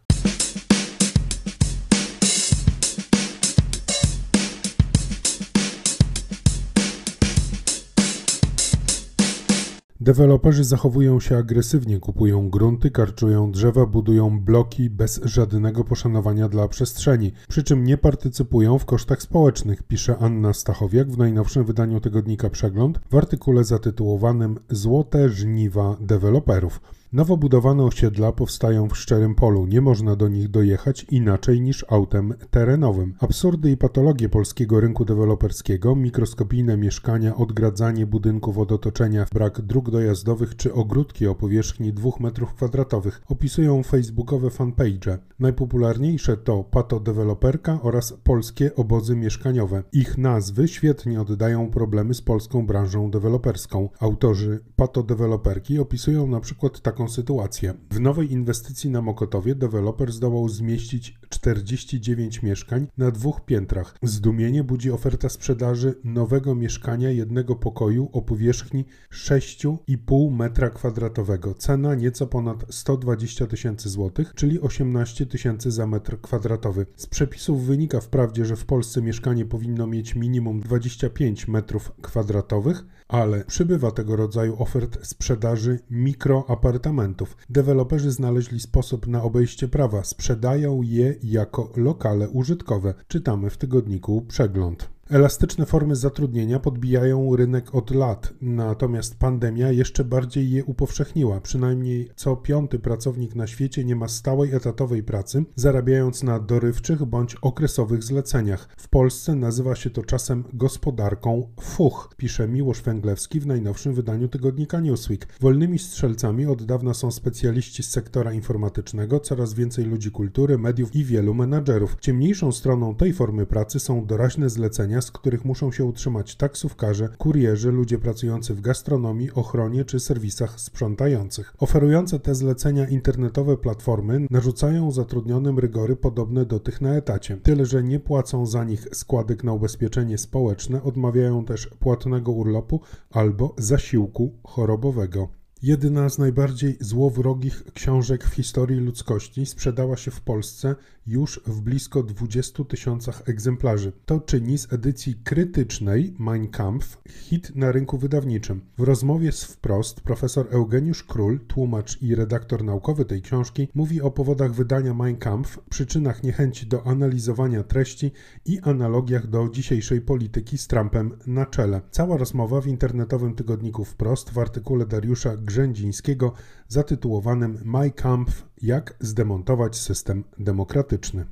Deweloperzy 10.08 10.64
zachowują 10.64 11.20
się 11.20 11.38
agresywnie, 11.38 12.00
kupują 12.00 12.50
grunty, 12.50 12.92
karczują 12.92 13.52
drzewa, 13.52 13.86
budują 13.86 14.40
bloki 14.40 14.90
bez 14.90 15.22
żadnego 15.24 15.84
poszanowania 15.84 16.50
dla 16.50 16.68
przestrzeni, 16.68 17.32
przy 17.48 17.64
czym 17.64 17.84
nie 17.84 17.98
partycypują 17.98 18.80
w 18.80 18.86
kosztach 18.86 19.22
społecznych, 19.22 19.84
pisze 19.84 20.18
Anna 20.18 20.54
Stachowiak 20.54 21.12
w 21.12 21.18
najnowszym 21.18 21.66
wydaniu 21.66 22.00
tygodnika 22.00 22.50
Przegląd 22.50 23.00
w 23.10 23.16
artykule 23.16 23.64
zatytułowanym 23.64 24.60
Złote 24.70 25.30
żniwa 25.30 25.96
deweloperów. 26.00 26.82
Nowo 27.14 27.38
budowane 27.38 27.84
osiedla 27.84 28.32
powstają 28.32 28.90
w 28.90 28.98
szczerym 28.98 29.36
polu, 29.36 29.66
nie 29.66 29.82
można 29.82 30.16
do 30.16 30.28
nich 30.28 30.50
dojechać 30.50 31.06
inaczej 31.12 31.62
niż 31.62 31.86
autem 31.90 32.34
terenowym. 32.52 33.14
Absurdy 33.20 33.72
i 33.72 33.78
patologie 33.78 34.30
polskiego 34.30 34.80
rynku 34.80 35.06
deweloperskiego, 35.06 35.96
mikroskopijne 35.96 36.78
mieszkania, 36.78 37.36
odgradzanie 37.36 38.06
budynków 38.06 38.58
od 38.58 38.72
otoczenia, 38.72 39.26
brak 39.34 39.62
dróg 39.62 39.92
dojazdowych 39.92 40.56
czy 40.56 40.74
ogródki 40.74 41.28
o 41.28 41.36
powierzchni 41.36 41.94
2 41.94 42.10
m2 42.10 43.12
opisują 43.28 43.84
facebookowe 43.84 44.50
fanpage. 44.50 45.18
Najpopularniejsze 45.40 46.38
to 46.38 46.64
patodeweloperka 46.64 47.80
oraz 47.82 48.14
polskie 48.24 48.76
obozy 48.76 49.16
mieszkaniowe. 49.16 49.84
Ich 49.94 50.18
nazwy 50.18 50.68
świetnie 50.68 51.22
oddają 51.22 51.72
problemy 51.72 52.14
z 52.14 52.22
polską 52.22 52.68
branżą 52.68 53.12
deweloperską. 53.12 53.90
Autorzy 54.00 54.60
patodeweloperki 54.76 55.80
opisują 55.80 56.28
na 56.28 56.40
przykład 56.40 56.82
tak 56.82 56.98
sytuację. 57.08 57.74
W 57.92 58.00
nowej 58.00 58.32
inwestycji 58.32 58.90
na 58.90 59.02
Mokotowie 59.02 59.56
deweloper 59.56 60.12
zdołał 60.12 60.50
zmieścić 60.50 61.20
49 61.30 62.44
mieszkań 62.44 62.88
na 62.98 63.12
dwóch 63.12 63.46
piętrach. 63.46 63.96
Zdumienie 64.04 64.64
budzi 64.64 64.92
oferta 64.92 65.30
sprzedaży 65.30 65.96
nowego 66.04 66.56
mieszkania 66.56 67.12
jednego 67.12 67.56
pokoju 67.56 68.10
o 68.14 68.22
powierzchni 68.22 68.86
6,5 69.12 70.32
metra 70.32 70.70
kwadratowego. 70.70 71.54
Cena 71.54 71.96
nieco 71.96 72.28
ponad 72.28 72.66
120 72.70 73.48
tysięcy 73.48 73.90
złotych, 73.90 74.34
czyli 74.36 74.62
18 74.62 75.26
tysięcy 75.26 75.72
za 75.72 75.88
metr 75.88 76.22
kwadratowy. 76.22 76.86
Z 76.96 77.08
przepisów 77.08 77.66
wynika 77.66 78.02
wprawdzie, 78.02 78.46
że 78.46 78.56
w 78.56 78.66
Polsce 78.66 79.02
mieszkanie 79.02 79.46
powinno 79.46 79.88
mieć 79.88 80.16
minimum 80.16 80.60
25 80.60 81.48
metrów 81.48 81.92
kwadratowych, 82.02 82.86
ale 83.08 83.46
przybywa 83.46 83.92
tego 83.92 84.16
rodzaju 84.16 84.62
ofert 84.62 85.08
sprzedaży 85.08 85.80
mikroapartamentów. 85.90 87.38
Deweloperzy 87.50 88.12
znaleźli 88.12 88.60
sposób 88.60 89.08
na 89.08 89.24
obejście 89.24 89.68
prawa, 89.68 90.04
sprzedają 90.04 90.82
je 90.82 91.16
jako 91.24 91.72
lokale 91.76 92.30
użytkowe. 92.30 92.94
Czytamy 93.08 93.50
w 93.50 93.58
tygodniku 93.58 94.22
Przegląd. 94.22 94.97
Elastyczne 95.10 95.66
formy 95.66 95.96
zatrudnienia 95.96 96.60
podbijają 96.60 97.36
rynek 97.36 97.76
od 97.76 97.92
lat, 97.92 98.34
natomiast 98.42 99.16
pandemia 99.16 99.72
jeszcze 99.72 100.04
bardziej 100.04 100.52
je 100.52 100.66
upowszechniła. 100.66 101.42
Przynajmniej 101.42 102.10
co 102.16 102.36
piąty 102.36 102.80
pracownik 102.80 103.36
na 103.36 103.48
świecie 103.48 103.86
nie 103.86 103.96
ma 103.96 104.08
stałej 104.08 104.56
etatowej 104.56 105.04
pracy, 105.04 105.44
zarabiając 105.56 106.24
na 106.24 106.40
dorywczych 106.40 107.06
bądź 107.06 107.36
okresowych 107.36 108.04
zleceniach. 108.04 108.70
W 108.78 108.90
Polsce 108.90 109.36
nazywa 109.36 109.76
się 109.76 109.90
to 109.90 110.04
czasem 110.04 110.44
gospodarką 110.54 111.48
fuch, 111.62 112.10
pisze 112.18 112.48
Miłosz 112.48 112.82
Węglewski 112.82 113.40
w 113.40 113.48
najnowszym 113.48 113.94
wydaniu 113.94 114.28
tygodnika 114.28 114.80
Newsweek. 114.80 115.28
Wolnymi 115.42 115.80
strzelcami 115.80 116.46
od 116.46 116.64
dawna 116.64 116.94
są 116.94 117.12
specjaliści 117.12 117.84
z 117.84 117.90
sektora 117.90 118.34
informatycznego, 118.34 119.20
coraz 119.20 119.54
więcej 119.54 119.86
ludzi 119.86 120.12
kultury, 120.12 120.58
mediów 120.58 120.96
i 120.96 121.04
wielu 121.04 121.34
menadżerów. 121.34 121.96
Ciemniejszą 122.00 122.52
stroną 122.52 122.96
tej 122.96 123.14
formy 123.14 123.46
pracy 123.46 123.80
są 123.80 124.06
doraźne 124.06 124.50
zlecenia 124.50 124.97
z 125.02 125.12
których 125.12 125.46
muszą 125.46 125.72
się 125.72 125.86
utrzymać 125.86 126.36
taksówkarze, 126.36 127.10
kurierzy, 127.18 127.72
ludzie 127.72 128.00
pracujący 128.00 128.54
w 128.54 128.62
gastronomii, 128.62 129.32
ochronie 129.32 129.86
czy 129.86 130.00
serwisach 130.00 130.60
sprzątających. 130.60 131.54
Oferujące 131.60 132.20
te 132.20 132.36
zlecenia 132.36 132.88
internetowe 132.88 133.58
platformy 133.58 134.28
narzucają 134.30 134.92
zatrudnionym 134.92 135.60
rygory 135.60 135.96
podobne 135.96 136.46
do 136.46 136.60
tych 136.60 136.82
na 136.82 136.96
etacie. 136.96 137.38
Tyle, 137.38 137.66
że 137.66 137.84
nie 137.84 138.00
płacą 138.00 138.46
za 138.46 138.64
nich 138.64 138.88
składek 138.94 139.44
na 139.44 139.54
ubezpieczenie 139.54 140.18
społeczne, 140.18 140.84
odmawiają 140.84 141.46
też 141.46 141.68
płatnego 141.80 142.32
urlopu 142.32 142.82
albo 143.12 143.56
zasiłku 143.58 144.34
chorobowego. 144.44 145.30
Jedyna 145.62 146.10
z 146.10 146.18
najbardziej 146.18 146.78
złowrogich 146.80 147.64
książek 147.74 148.24
w 148.24 148.34
historii 148.34 148.80
ludzkości 148.80 149.46
sprzedała 149.46 149.98
się 149.98 150.12
w 150.12 150.22
Polsce 150.22 150.76
już 151.08 151.42
w 151.46 151.62
blisko 151.62 152.04
20 152.04 152.64
tysiącach 152.64 153.22
egzemplarzy. 153.26 153.92
To 154.06 154.20
czyni 154.20 154.58
z 154.58 154.74
edycji 154.74 155.16
krytycznej 155.24 156.16
Mein 156.20 156.48
Kampf 156.48 156.98
hit 157.10 157.56
na 157.56 157.72
rynku 157.72 157.98
wydawniczym. 157.98 158.62
W 158.78 158.84
rozmowie 158.84 159.32
z 159.32 159.44
Wprost 159.44 160.02
profesor 160.02 160.48
Eugeniusz 160.50 161.04
Król, 161.04 161.40
tłumacz 161.48 162.02
i 162.02 162.16
redaktor 162.16 162.64
naukowy 162.64 163.06
tej 163.06 163.22
książki, 163.22 163.68
mówi 163.76 164.02
o 164.02 164.12
powodach 164.12 164.54
wydania 164.54 164.94
Mein 164.94 165.18
Kampf, 165.18 165.60
przyczynach 165.70 166.24
niechęci 166.24 166.68
do 166.68 166.88
analizowania 166.88 167.64
treści 167.64 168.12
i 168.46 168.60
analogiach 168.60 169.28
do 169.28 169.50
dzisiejszej 169.50 170.02
polityki 170.02 170.58
z 170.58 170.68
Trumpem 170.68 171.12
na 171.28 171.46
czele. 171.46 171.82
Cała 171.92 172.18
rozmowa 172.18 172.62
w 172.62 172.68
internetowym 172.68 173.36
tygodniku 173.36 173.86
Wprost 173.86 174.30
w 174.30 174.40
artykule 174.40 174.86
Dariusza 174.86 175.38
Grzędzińskiego 175.38 176.34
zatytułowanym 176.68 177.58
My 177.66 177.92
Kampf 177.92 178.47
jak 178.62 178.96
zdemontować 179.00 179.76
system 179.78 180.24
demokratyczny. 180.40 181.26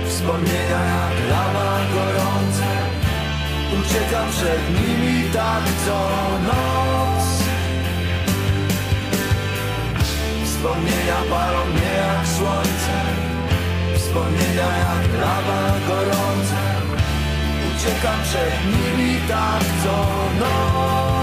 Wspomnienia 0.07 0.81
jak 0.93 1.29
lawa 1.29 1.79
gorące. 1.93 2.69
Uciekam 3.79 4.29
przed 4.29 4.61
nimi 4.69 5.23
tak 5.33 5.63
co 5.85 6.09
noc. 6.47 7.25
Wspomnienia 10.45 11.19
palą 11.29 11.65
mnie 11.65 11.93
jak 11.97 12.27
słońce 12.27 12.97
Wspomnienia 13.95 14.69
jak 14.77 15.21
lawa 15.21 15.73
gorące. 15.87 16.61
Uciekam 17.75 18.19
przed 18.23 18.53
nimi 18.65 19.19
tak 19.27 19.63
co 19.83 19.95
noc 20.39 21.18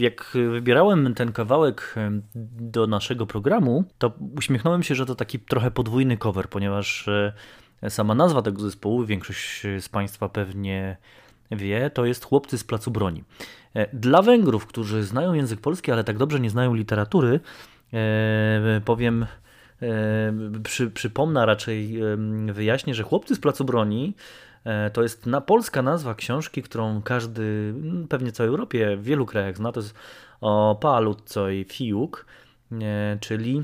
Jak 0.00 0.30
wybierałem 0.50 1.14
ten 1.14 1.32
kawałek 1.32 1.94
do 2.60 2.86
naszego 2.86 3.26
programu, 3.26 3.84
to 3.98 4.12
uśmiechnąłem 4.36 4.82
się, 4.82 4.94
że 4.94 5.06
to 5.06 5.14
taki 5.14 5.38
trochę 5.38 5.70
podwójny 5.70 6.16
cover, 6.16 6.48
ponieważ 6.48 7.08
e, 7.82 7.90
sama 7.90 8.14
nazwa 8.14 8.42
tego 8.42 8.60
zespołu, 8.60 9.04
większość 9.04 9.62
z 9.80 9.88
Państwa 9.88 10.28
pewnie 10.28 10.96
wie, 11.50 11.90
to 11.90 12.04
jest 12.04 12.24
Chłopcy 12.24 12.58
z 12.58 12.64
Placu 12.64 12.90
Broni. 12.90 13.24
E, 13.74 13.96
Dla 13.96 14.22
Węgrów, 14.22 14.66
którzy 14.66 15.02
znają 15.04 15.34
język 15.34 15.60
polski, 15.60 15.92
ale 15.92 16.04
tak 16.04 16.18
dobrze 16.18 16.40
nie 16.40 16.50
znają 16.50 16.74
literatury, 16.74 17.40
e, 17.92 18.80
powiem, 18.84 19.26
przy, 20.64 20.90
przypomnę, 20.90 21.46
raczej 21.46 22.00
wyjaśnię, 22.52 22.94
że 22.94 23.02
Chłopcy 23.02 23.34
z 23.34 23.40
Placu 23.40 23.64
Broni 23.64 24.14
To 24.92 25.02
jest 25.02 25.26
na 25.26 25.40
polska 25.40 25.82
nazwa 25.82 26.14
książki, 26.14 26.62
którą 26.62 27.02
każdy, 27.02 27.42
mm, 27.76 28.08
pewnie 28.08 28.32
całej 28.32 28.50
Europie, 28.50 28.96
w 28.96 29.02
wielu 29.02 29.26
krajach 29.26 29.56
zna. 29.56 29.72
To 29.72 29.80
jest 29.80 29.94
o 30.40 30.78
Paalutco 30.80 31.50
i 31.50 31.64
Fiuk, 31.64 32.26
e, 32.72 33.18
czyli, 33.20 33.62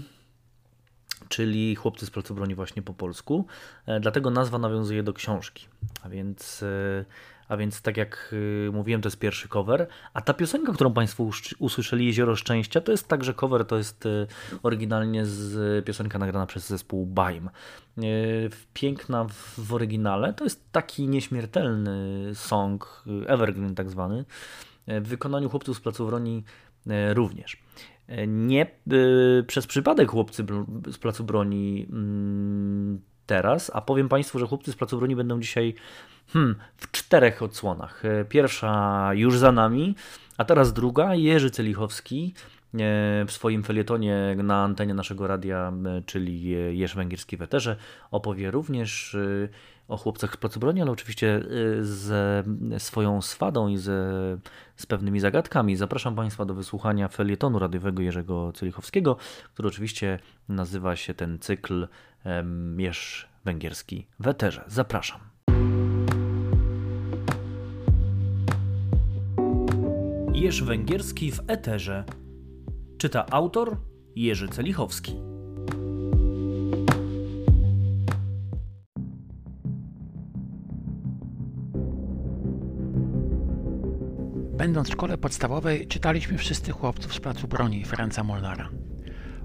czyli 1.28 1.76
chłopcy 1.76 2.06
z 2.06 2.10
placu 2.10 2.34
broni 2.34 2.54
właśnie 2.54 2.82
po 2.82 2.94
polsku. 2.94 3.46
E, 3.86 4.00
Dlatego 4.00 4.30
nazwa 4.30 4.58
nawiązuje 4.58 5.02
do 5.02 5.12
książki. 5.12 5.66
A 6.02 6.08
więc, 6.08 6.62
e, 6.62 7.04
a 7.48 7.56
więc 7.56 7.82
tak 7.82 7.96
jak 7.96 8.34
e, 8.68 8.70
mówiłem, 8.70 9.02
to 9.02 9.06
jest 9.06 9.18
pierwszy 9.18 9.48
cover. 9.48 9.86
A 10.14 10.20
ta 10.20 10.34
piosenka, 10.34 10.72
którą 10.72 10.92
Państwo 10.92 11.30
usłyszeli, 11.58 12.06
Jezioro 12.06 12.36
Szczęścia, 12.36 12.80
to 12.80 12.92
jest 12.92 13.08
także 13.08 13.34
cover, 13.34 13.64
to 13.64 13.76
jest 13.76 14.06
e, 14.06 14.26
oryginalnie 14.62 15.26
z 15.26 15.84
piosenka 15.84 16.18
nagrana 16.18 16.46
przez 16.46 16.66
zespół 16.66 17.06
Baim. 17.06 17.46
E, 17.46 18.02
Piękna 18.74 19.26
w, 19.58 19.72
oryginale. 19.72 20.34
To 20.34 20.44
jest 20.44 20.72
taki 20.72 21.08
nieśmiertelny 21.08 22.30
song, 22.34 23.04
evergreen 23.26 23.74
tak 23.74 23.90
zwany, 23.90 24.24
w 24.86 25.08
wykonaniu 25.08 25.50
chłopców 25.50 25.76
z 25.76 25.80
Placu 25.80 26.06
Broni 26.06 26.44
e, 26.86 27.14
również. 27.14 27.62
Nie 28.26 28.66
przez 29.46 29.66
przypadek 29.66 30.10
chłopcy 30.10 30.46
z 30.92 30.98
Placu 30.98 31.24
Broni 31.24 31.86
mm, 31.90 33.00
teraz, 33.26 33.70
a 33.74 33.80
powiem 33.80 34.08
Państwu, 34.08 34.38
że 34.38 34.46
chłopcy 34.46 34.72
z 34.72 34.76
Placu 34.76 34.98
Broni 34.98 35.16
będą 35.16 35.40
dzisiaj 35.40 35.74
hmm, 36.32 36.54
w 36.76 36.90
czterech 36.90 37.42
odsłonach. 37.42 38.04
E, 38.04 38.24
Pierwsza 38.24 39.10
już 39.14 39.38
za 39.38 39.52
nami, 39.52 39.94
a 40.38 40.44
teraz 40.44 40.72
druga, 40.72 41.14
Jerzy 41.14 41.50
Celichowski, 41.50 42.34
w 43.26 43.32
swoim 43.32 43.62
felietonie 43.62 44.36
na 44.42 44.64
antenie 44.64 44.94
naszego 44.94 45.26
radia, 45.26 45.72
czyli 46.06 46.50
Jerz 46.78 46.94
Węgierski 46.94 47.36
w 47.36 47.42
Eterze, 47.42 47.76
opowie 48.10 48.50
również 48.50 49.16
o 49.88 49.96
chłopcach 49.96 50.32
z 50.34 50.36
placu 50.36 50.60
broni, 50.60 50.82
ale 50.82 50.90
oczywiście 50.90 51.42
ze 51.80 52.44
swoją 52.78 53.22
swadą 53.22 53.68
i 53.68 53.76
ze, 53.76 54.12
z 54.76 54.86
pewnymi 54.86 55.20
zagadkami. 55.20 55.76
Zapraszam 55.76 56.14
Państwa 56.14 56.44
do 56.44 56.54
wysłuchania 56.54 57.08
felietonu 57.08 57.58
radiowego 57.58 58.02
Jerzego 58.02 58.52
Cylichowskiego, 58.52 59.16
który 59.54 59.68
oczywiście 59.68 60.18
nazywa 60.48 60.96
się 60.96 61.14
ten 61.14 61.38
cykl 61.38 61.88
Jerz 62.78 63.28
Węgierski 63.44 64.06
w 64.20 64.26
Eterze. 64.26 64.64
Zapraszam. 64.66 65.20
Jerz 70.34 70.62
Węgierski 70.62 71.32
w 71.32 71.40
Eterze. 71.46 72.04
Czyta 72.98 73.26
autor 73.30 73.76
Jerzy 74.14 74.48
Celichowski. 74.48 75.16
Będąc 84.56 84.88
w 84.88 84.92
szkole 84.92 85.18
podstawowej, 85.18 85.86
czytaliśmy 85.86 86.38
wszyscy 86.38 86.72
chłopców 86.72 87.14
z 87.14 87.20
placu 87.20 87.48
broni 87.48 87.84
Ferenca 87.84 88.24
Molnara. 88.24 88.70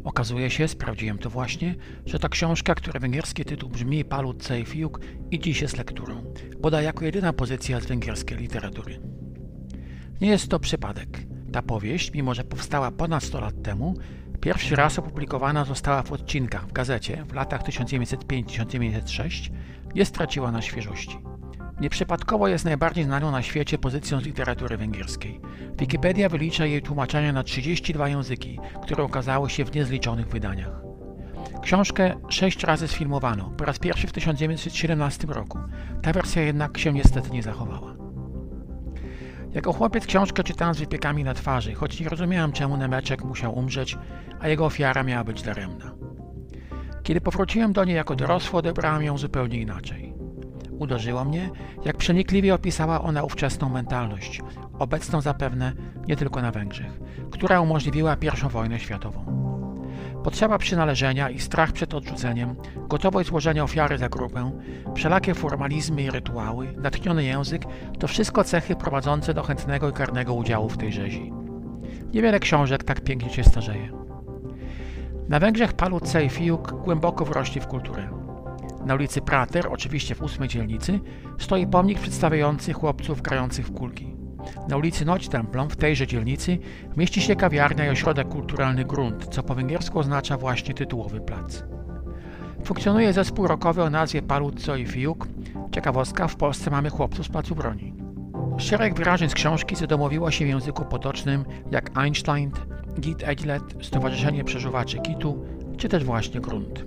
Okazuje 0.04 0.50
się, 0.50 0.68
sprawdziłem 0.68 1.18
to 1.18 1.30
właśnie, 1.30 1.76
że 2.06 2.20
ta 2.20 2.30
książka, 2.30 2.76
która 2.76 3.00
węgierski 3.00 3.46
tytuł 3.46 3.70
brzmi 3.70 4.06
Palut 4.06 4.44
Cejfiuk 4.44 5.00
i 5.32 5.40
dziś 5.40 5.62
jest 5.62 5.78
lekturą, 5.78 6.34
podaje 6.62 6.86
jako 6.86 7.06
jedyna 7.06 7.34
pozycja 7.34 7.80
z 7.80 7.86
węgierskiej 7.86 8.38
literatury. 8.38 9.00
Nie 10.22 10.30
jest 10.30 10.48
to 10.48 10.60
przypadek. 10.60 11.31
Ta 11.52 11.62
powieść, 11.62 12.14
mimo 12.14 12.34
że 12.34 12.44
powstała 12.44 12.92
ponad 12.92 13.24
100 13.24 13.42
lat 13.42 13.62
temu, 13.64 13.96
pierwszy 14.42 14.76
raz 14.76 15.00
opublikowana 15.00 15.66
została 15.66 16.04
w 16.04 16.12
odcinkach 16.12 16.68
w 16.68 16.74
gazecie 16.74 17.26
w 17.28 17.34
latach 17.34 17.64
1905-1906, 17.64 19.52
nie 19.96 20.06
straciła 20.06 20.52
na 20.52 20.62
świeżości. 20.62 21.18
Nieprzypadkowo 21.82 22.48
jest 22.48 22.66
najbardziej 22.66 23.04
znaną 23.04 23.32
na 23.32 23.42
świecie 23.42 23.78
pozycją 23.78 24.20
z 24.20 24.24
literatury 24.24 24.78
węgierskiej. 24.78 25.42
Wikipedia 25.80 26.30
wylicza 26.30 26.66
jej 26.66 26.82
tłumaczenia 26.82 27.34
na 27.34 27.44
32 27.44 28.10
języki, 28.10 28.60
które 28.84 29.04
okazały 29.04 29.50
się 29.50 29.66
w 29.66 29.76
niezliczonych 29.76 30.28
wydaniach. 30.28 30.82
Książkę 31.62 32.16
sześć 32.30 32.64
razy 32.64 32.88
sfilmowano, 32.88 33.54
po 33.58 33.66
raz 33.66 33.80
pierwszy 33.80 34.08
w 34.08 34.12
1917 34.12 35.28
roku. 35.28 35.60
Ta 36.02 36.14
wersja 36.14 36.42
jednak 36.42 36.78
się 36.78 36.94
niestety 36.94 37.30
nie 37.30 37.44
zachowała. 37.44 38.01
Jako 39.54 39.74
chłopiec 39.74 40.06
książkę 40.06 40.44
czytałem 40.44 40.74
z 40.74 40.80
wypiekami 40.80 41.24
na 41.24 41.34
twarzy, 41.34 41.74
choć 41.74 42.00
nie 42.00 42.10
rozumiałem 42.10 42.52
czemu 42.52 42.78
Nemeczek 42.78 43.24
musiał 43.24 43.58
umrzeć, 43.58 43.98
a 44.40 44.48
jego 44.48 44.66
ofiara 44.66 45.04
miała 45.04 45.24
być 45.24 45.42
daremna. 45.42 45.92
Kiedy 47.04 47.22
powróciłem 47.22 47.74
do 47.74 47.86
niej 47.86 47.96
jako 47.96 48.16
dorosły, 48.16 48.60
odebrałem 48.60 49.04
ją 49.04 49.18
zupełnie 49.18 49.62
inaczej. 49.62 50.14
Uderzyło 50.72 51.26
mnie, 51.26 51.50
jak 51.86 51.98
przenikliwie 51.98 52.54
opisała 52.54 53.02
ona 53.02 53.24
ówczesną 53.24 53.70
mentalność, 53.70 54.42
obecną 54.80 55.22
zapewne 55.22 55.74
nie 56.08 56.16
tylko 56.16 56.42
na 56.42 56.52
Węgrzech, 56.52 57.00
która 57.32 57.62
umożliwiła 57.62 58.16
I 58.22 58.50
wojnę 58.50 58.80
światową. 58.80 59.41
Potrzeba 60.24 60.58
przynależenia 60.58 61.30
i 61.30 61.40
strach 61.40 61.72
przed 61.72 61.94
odrzuceniem, 61.94 62.56
gotowość 62.90 63.30
złożenia 63.30 63.64
ofiary 63.64 63.98
za 63.98 64.10
grupę, 64.10 64.52
wszelakie 64.96 65.34
formalizmy 65.34 66.02
i 66.02 66.12
rytuały, 66.12 66.74
natchniony 66.78 67.24
język 67.24 67.62
to 68.00 68.08
wszystko 68.08 68.44
cechy 68.44 68.76
prowadzące 68.76 69.34
do 69.34 69.44
chętnego 69.44 69.90
i 69.90 69.94
karnego 69.94 70.34
udziału 70.34 70.70
w 70.70 70.78
tej 70.78 70.94
rzezi. 70.94 71.34
Niewiele 72.14 72.40
książek 72.40 72.84
tak 72.84 73.02
pięknie 73.02 73.30
się 73.30 73.44
starzeje. 73.44 73.92
Na 75.30 75.40
Węgrzech 75.40 75.74
Palu 75.74 76.00
Cejfiuk 76.00 76.72
głęboko 76.84 77.26
wrośli 77.26 77.62
w 77.62 77.68
kulturę. 77.68 78.10
Na 78.86 78.96
ulicy 78.96 79.22
Prater, 79.22 79.68
oczywiście 79.72 80.16
w 80.16 80.22
ósmej 80.22 80.50
dzielnicy, 80.50 81.00
stoi 81.40 81.68
pomnik 81.68 82.00
przedstawiający 82.00 82.74
chłopców 82.74 83.22
grających 83.22 83.68
w 83.68 83.74
kulki. 83.74 84.11
Na 84.68 84.78
ulicy 84.78 85.06
Noćtemplon, 85.06 85.70
w 85.70 85.76
tejże 85.76 86.08
dzielnicy, 86.08 86.58
mieści 86.98 87.22
się 87.22 87.36
kawiarnia 87.36 87.86
i 87.86 87.90
ośrodek 87.90 88.28
kulturalny 88.28 88.86
Grunt, 88.86 89.28
co 89.28 89.44
po 89.44 89.56
węgiersku 89.56 90.00
oznacza 90.00 90.38
właśnie 90.38 90.74
tytułowy 90.74 91.22
plac. 91.22 91.64
Funkcjonuje 92.64 93.14
zespół 93.14 93.48
rockowy 93.48 93.84
o 93.84 93.90
nazwie 93.90 94.22
Paluzzo 94.22 94.76
i 94.76 94.86
Fiuk. 94.86 95.28
Ciekawostka, 95.72 96.28
w 96.28 96.36
Polsce 96.36 96.72
mamy 96.72 96.90
chłopców 96.90 97.26
z 97.26 97.30
placu 97.30 97.56
broni. 97.56 97.94
Szereg 98.58 98.94
wyrażeń 98.94 99.30
z 99.30 99.34
książki 99.34 99.76
zadomowiło 99.76 100.32
się 100.32 100.46
w 100.46 100.48
języku 100.48 100.86
potocznym 100.86 101.46
jak 101.72 101.98
Einstein, 101.98 102.52
Git 103.00 103.24
Edlet, 103.24 103.64
Stowarzyszenie 103.82 104.44
Przeżuwaczy 104.44 105.00
Kitu, 105.00 105.46
czy 105.78 105.90
też 105.90 106.04
właśnie 106.04 106.42
Grunt. 106.42 106.86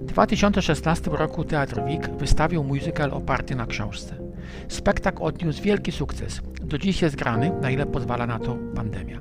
W 0.00 0.04
2016 0.04 1.10
roku 1.10 1.44
Teatr 1.44 1.84
WIK 1.86 2.10
wystawił 2.10 2.64
musical 2.64 3.10
oparty 3.10 3.54
na 3.56 3.66
książce. 3.66 4.25
Spektakl 4.68 5.22
odniósł 5.22 5.62
wielki 5.62 5.92
sukces. 5.92 6.40
Do 6.62 6.78
dziś 6.78 7.02
jest 7.02 7.16
grany, 7.16 7.52
na 7.60 7.70
ile 7.70 7.86
pozwala 7.86 8.26
na 8.26 8.38
to 8.38 8.56
pandemia. 8.74 9.20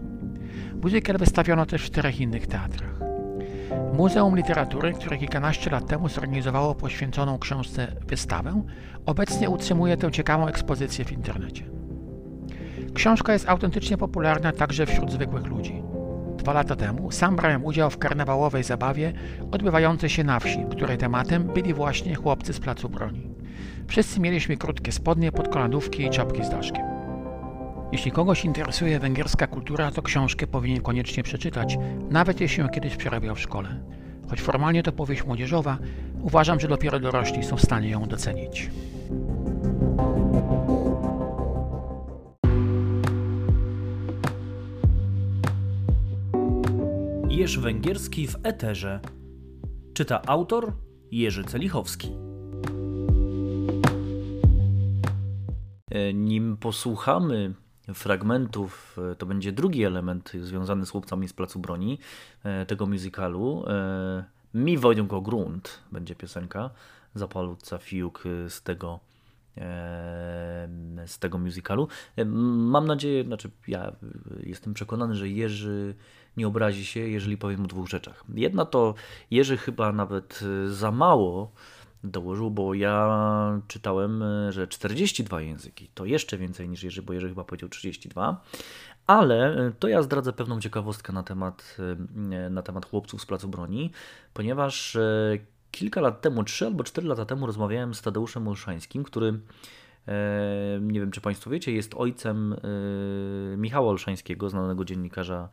Musical 0.84 1.18
wystawiono 1.18 1.66
też 1.66 1.82
w 1.82 1.86
czterech 1.86 2.22
innych 2.22 2.48
teatrach. 2.48 3.00
Muzeum 3.94 4.36
Literatury, 4.36 4.94
które 4.94 5.18
kilkanaście 5.18 5.70
lat 5.70 5.88
temu 5.88 6.10
zorganizowało 6.10 6.76
poświęconą 6.76 7.40
książce 7.40 7.88
wystawę, 8.08 8.64
obecnie 9.06 9.50
utrzymuje 9.50 9.98
tę 9.98 10.12
ciekawą 10.12 10.48
ekspozycję 10.48 11.06
w 11.06 11.12
internecie. 11.12 11.64
Książka 12.94 13.34
jest 13.34 13.50
autentycznie 13.50 13.98
popularna 13.98 14.52
także 14.52 14.86
wśród 14.86 15.12
zwykłych 15.12 15.46
ludzi. 15.46 15.84
Dwa 16.38 16.54
lata 16.54 16.76
temu 16.76 17.12
sam 17.12 17.36
brałem 17.36 17.66
udział 17.66 17.90
w 17.90 17.98
karnawałowej 17.98 18.64
zabawie 18.64 19.14
odbywającej 19.52 20.10
się 20.10 20.24
na 20.24 20.40
wsi, 20.40 20.66
której 20.72 20.98
tematem 20.98 21.44
byli 21.44 21.74
właśnie 21.74 22.16
chłopcy 22.16 22.54
z 22.54 22.60
placu 22.60 22.90
broni. 22.90 23.35
Wszyscy 23.88 24.20
mieliśmy 24.20 24.58
krótkie 24.58 24.92
spodnie, 24.92 25.32
podkolanówki 25.32 26.06
i 26.06 26.10
czapki 26.10 26.44
z 26.44 26.50
daszkiem. 26.50 26.86
Jeśli 27.92 28.12
kogoś 28.12 28.46
interesuje 28.46 29.00
węgierska 29.00 29.48
kultura, 29.48 29.92
to 29.92 30.02
książkę 30.02 30.48
powinien 30.48 30.82
koniecznie 30.82 31.24
przeczytać, 31.24 31.78
nawet 32.10 32.42
jeśli 32.42 32.64
ją 32.64 32.70
kiedyś 32.70 32.96
przerabiał 32.96 33.36
w 33.36 33.40
szkole. 33.40 33.80
Choć 34.30 34.42
formalnie 34.42 34.84
to 34.84 34.92
powieść 34.92 35.26
młodzieżowa, 35.26 35.78
uważam, 36.22 36.60
że 36.60 36.68
dopiero 36.68 37.00
dorośli 37.00 37.44
są 37.44 37.56
w 37.58 37.62
stanie 37.62 37.90
ją 37.90 38.06
docenić. 38.06 38.70
Jerz 47.30 47.60
Węgierski 47.60 48.28
w 48.28 48.36
Eterze. 48.44 49.00
Czyta 49.94 50.22
autor 50.26 50.74
Jerzy 51.12 51.44
Celichowski. 51.44 52.25
Nim 56.14 56.58
posłuchamy 56.58 57.54
fragmentów, 57.94 58.98
e, 59.12 59.16
to 59.16 59.26
będzie 59.26 59.52
drugi 59.52 59.84
element 59.84 60.32
związany 60.42 60.86
z 60.86 60.90
chłopcami 60.90 61.28
z 61.28 61.34
Placu 61.34 61.60
Broni 61.60 62.00
e, 62.44 62.66
tego 62.66 62.86
musicalu. 62.86 63.66
Mi 64.54 64.78
Wojdą 64.78 65.08
Grunt 65.08 65.80
będzie 65.92 66.16
piosenka 66.16 66.70
Zapalutca 67.16 67.78
Fiuk 67.78 68.24
z 68.50 68.64
tego 68.64 69.00
z 71.06 71.20
tego 71.20 71.38
musicalu. 71.38 71.88
Mam 72.26 72.88
nadzieję, 72.88 73.24
znaczy 73.24 73.52
ja 73.68 73.96
jestem 74.40 74.74
przekonany, 74.74 75.16
że 75.16 75.30
Jerzy 75.30 75.96
nie 76.38 76.48
obrazi 76.48 76.86
się, 76.86 77.00
jeżeli 77.00 77.38
powiem 77.38 77.64
o 77.64 77.68
dwóch 77.68 77.90
rzeczach. 77.90 78.24
Jedna 78.34 78.66
to 78.66 78.94
Jerzy 79.32 79.58
chyba 79.58 79.92
nawet 79.92 80.44
za 80.68 80.92
mało 80.92 81.52
dołożył, 82.06 82.52
bo 82.52 82.74
ja 82.74 83.62
czytałem, 83.68 84.22
y, 84.22 84.52
że 84.52 84.68
42 84.68 85.42
języki 85.42 85.90
to 85.94 86.06
jeszcze 86.06 86.38
więcej 86.38 86.70
niż 86.70 86.84
Jerzy, 86.84 87.02
bo 87.02 87.14
Jerzy 87.14 87.30
chyba 87.30 87.44
powiedział 87.44 87.70
32. 87.70 88.42
Ale 89.08 89.68
y, 89.68 89.74
to 89.80 89.88
ja 89.88 90.02
zdradzę 90.02 90.34
pewną 90.34 90.62
ciekawostkę 90.62 91.14
na 91.14 91.24
temat, 91.24 91.78
na 92.50 92.62
temat 92.62 92.86
chłopców 92.86 93.22
z 93.22 93.26
Placu 93.26 93.48
Broni, 93.48 93.92
ponieważ 94.34 94.98
kilka 95.72 96.02
lat 96.02 96.22
temu, 96.22 96.44
3 96.44 96.66
albo 96.66 96.84
4 96.84 97.08
lata 97.08 97.26
temu 97.26 97.46
rozmawiałem 97.46 97.94
z 97.94 98.02
Tadeuszem 98.02 98.48
Olszańskim, 98.48 99.04
który 99.04 99.40
nie 100.82 101.00
wiem 101.00 101.12
czy 101.12 101.22
Państwo 101.22 101.50
wiecie, 101.50 101.72
jest 101.72 101.96
ojcem 101.96 102.56
Michała 103.58 103.90
Olszańskiego, 103.90 104.50
znanego 104.50 104.86
dziennikarza 104.86 105.50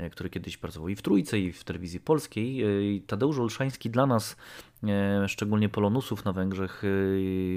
E, 0.00 0.10
który 0.10 0.30
kiedyś 0.30 0.56
pracował 0.56 0.88
i 0.88 0.96
w 0.96 1.02
Trójce, 1.02 1.38
i 1.38 1.52
w 1.52 1.64
telewizji 1.64 2.00
polskiej. 2.00 2.62
E, 2.62 2.66
Tadeusz 3.06 3.38
Olszański 3.38 3.90
dla 3.90 4.06
nas, 4.06 4.36
e, 4.84 5.28
szczególnie 5.28 5.68
polonusów 5.68 6.24
na 6.24 6.32
Węgrzech, 6.32 6.82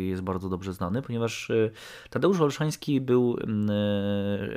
jest 0.07 0.21
bardzo 0.21 0.49
dobrze 0.49 0.73
znany, 0.73 1.01
ponieważ 1.01 1.51
Tadeusz 2.09 2.39
Olszański 2.39 3.01
był 3.01 3.37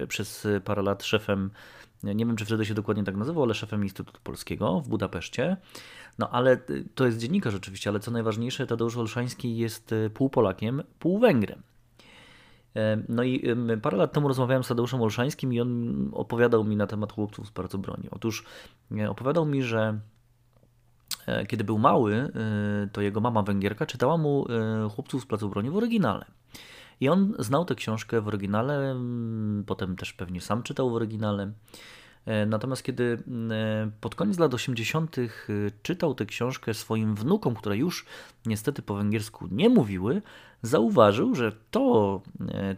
przez 0.08 0.46
parę 0.64 0.82
lat 0.82 1.04
szefem, 1.04 1.50
nie 2.02 2.26
wiem 2.26 2.36
czy 2.36 2.44
wtedy 2.44 2.64
się 2.64 2.74
dokładnie 2.74 3.04
tak 3.04 3.16
nazywał, 3.16 3.42
ale 3.42 3.54
szefem 3.54 3.82
Instytutu 3.82 4.20
Polskiego 4.24 4.80
w 4.80 4.88
Budapeszcie. 4.88 5.56
No 6.18 6.30
ale 6.30 6.58
to 6.94 7.06
jest 7.06 7.18
dziennikarz 7.18 7.54
oczywiście, 7.54 7.90
ale 7.90 8.00
co 8.00 8.10
najważniejsze, 8.10 8.66
Tadeusz 8.66 8.96
Olszański 8.96 9.56
jest 9.56 9.94
pół 10.14 10.30
Polakiem, 10.30 10.82
pół 10.98 11.18
Węgrem. 11.18 11.62
E, 12.76 13.02
no 13.08 13.22
i 13.22 13.42
parę 13.82 13.96
lat 13.96 14.12
temu 14.12 14.28
rozmawiałem 14.28 14.64
z 14.64 14.68
Tadeuszem 14.68 15.02
Olszańskim 15.02 15.52
i 15.52 15.60
on 15.60 16.10
opowiadał 16.12 16.64
mi 16.64 16.76
na 16.76 16.86
temat 16.86 17.12
chłopców 17.12 17.46
z 17.46 17.50
bardzo 17.50 17.78
broni. 17.78 18.08
Otóż 18.10 18.44
e, 18.98 19.10
opowiadał 19.10 19.46
mi, 19.46 19.62
że 19.62 20.00
e, 21.26 21.46
kiedy 21.46 21.64
był 21.64 21.78
mały, 21.78 22.32
to 22.92 23.00
jego 23.00 23.20
mama 23.20 23.42
Węgierka 23.42 23.86
czytała 23.86 24.16
mu 24.16 24.46
chłopców 24.94 25.22
z 25.22 25.26
placu 25.26 25.48
broni 25.48 25.70
w 25.70 25.76
oryginale. 25.76 26.24
I 27.00 27.08
on 27.08 27.34
znał 27.38 27.64
tę 27.64 27.74
książkę 27.74 28.20
w 28.20 28.28
oryginale, 28.28 28.96
potem 29.66 29.96
też 29.96 30.12
pewnie 30.12 30.40
sam 30.40 30.62
czytał 30.62 30.90
w 30.90 30.94
oryginale. 30.94 31.52
E, 32.26 32.46
natomiast 32.46 32.82
kiedy 32.82 33.22
e, 33.50 33.90
pod 34.00 34.14
koniec 34.14 34.38
lat 34.38 34.54
80. 34.54 35.18
E, 35.18 35.22
czytał 35.82 36.14
tę 36.14 36.26
książkę 36.26 36.74
swoim 36.74 37.14
wnukom, 37.14 37.54
które 37.54 37.76
już 37.76 38.06
niestety 38.46 38.82
po 38.82 38.94
węgiersku 38.94 39.48
nie 39.50 39.68
mówiły, 39.68 40.22
zauważył, 40.62 41.34
że 41.34 41.52
to, 41.70 42.22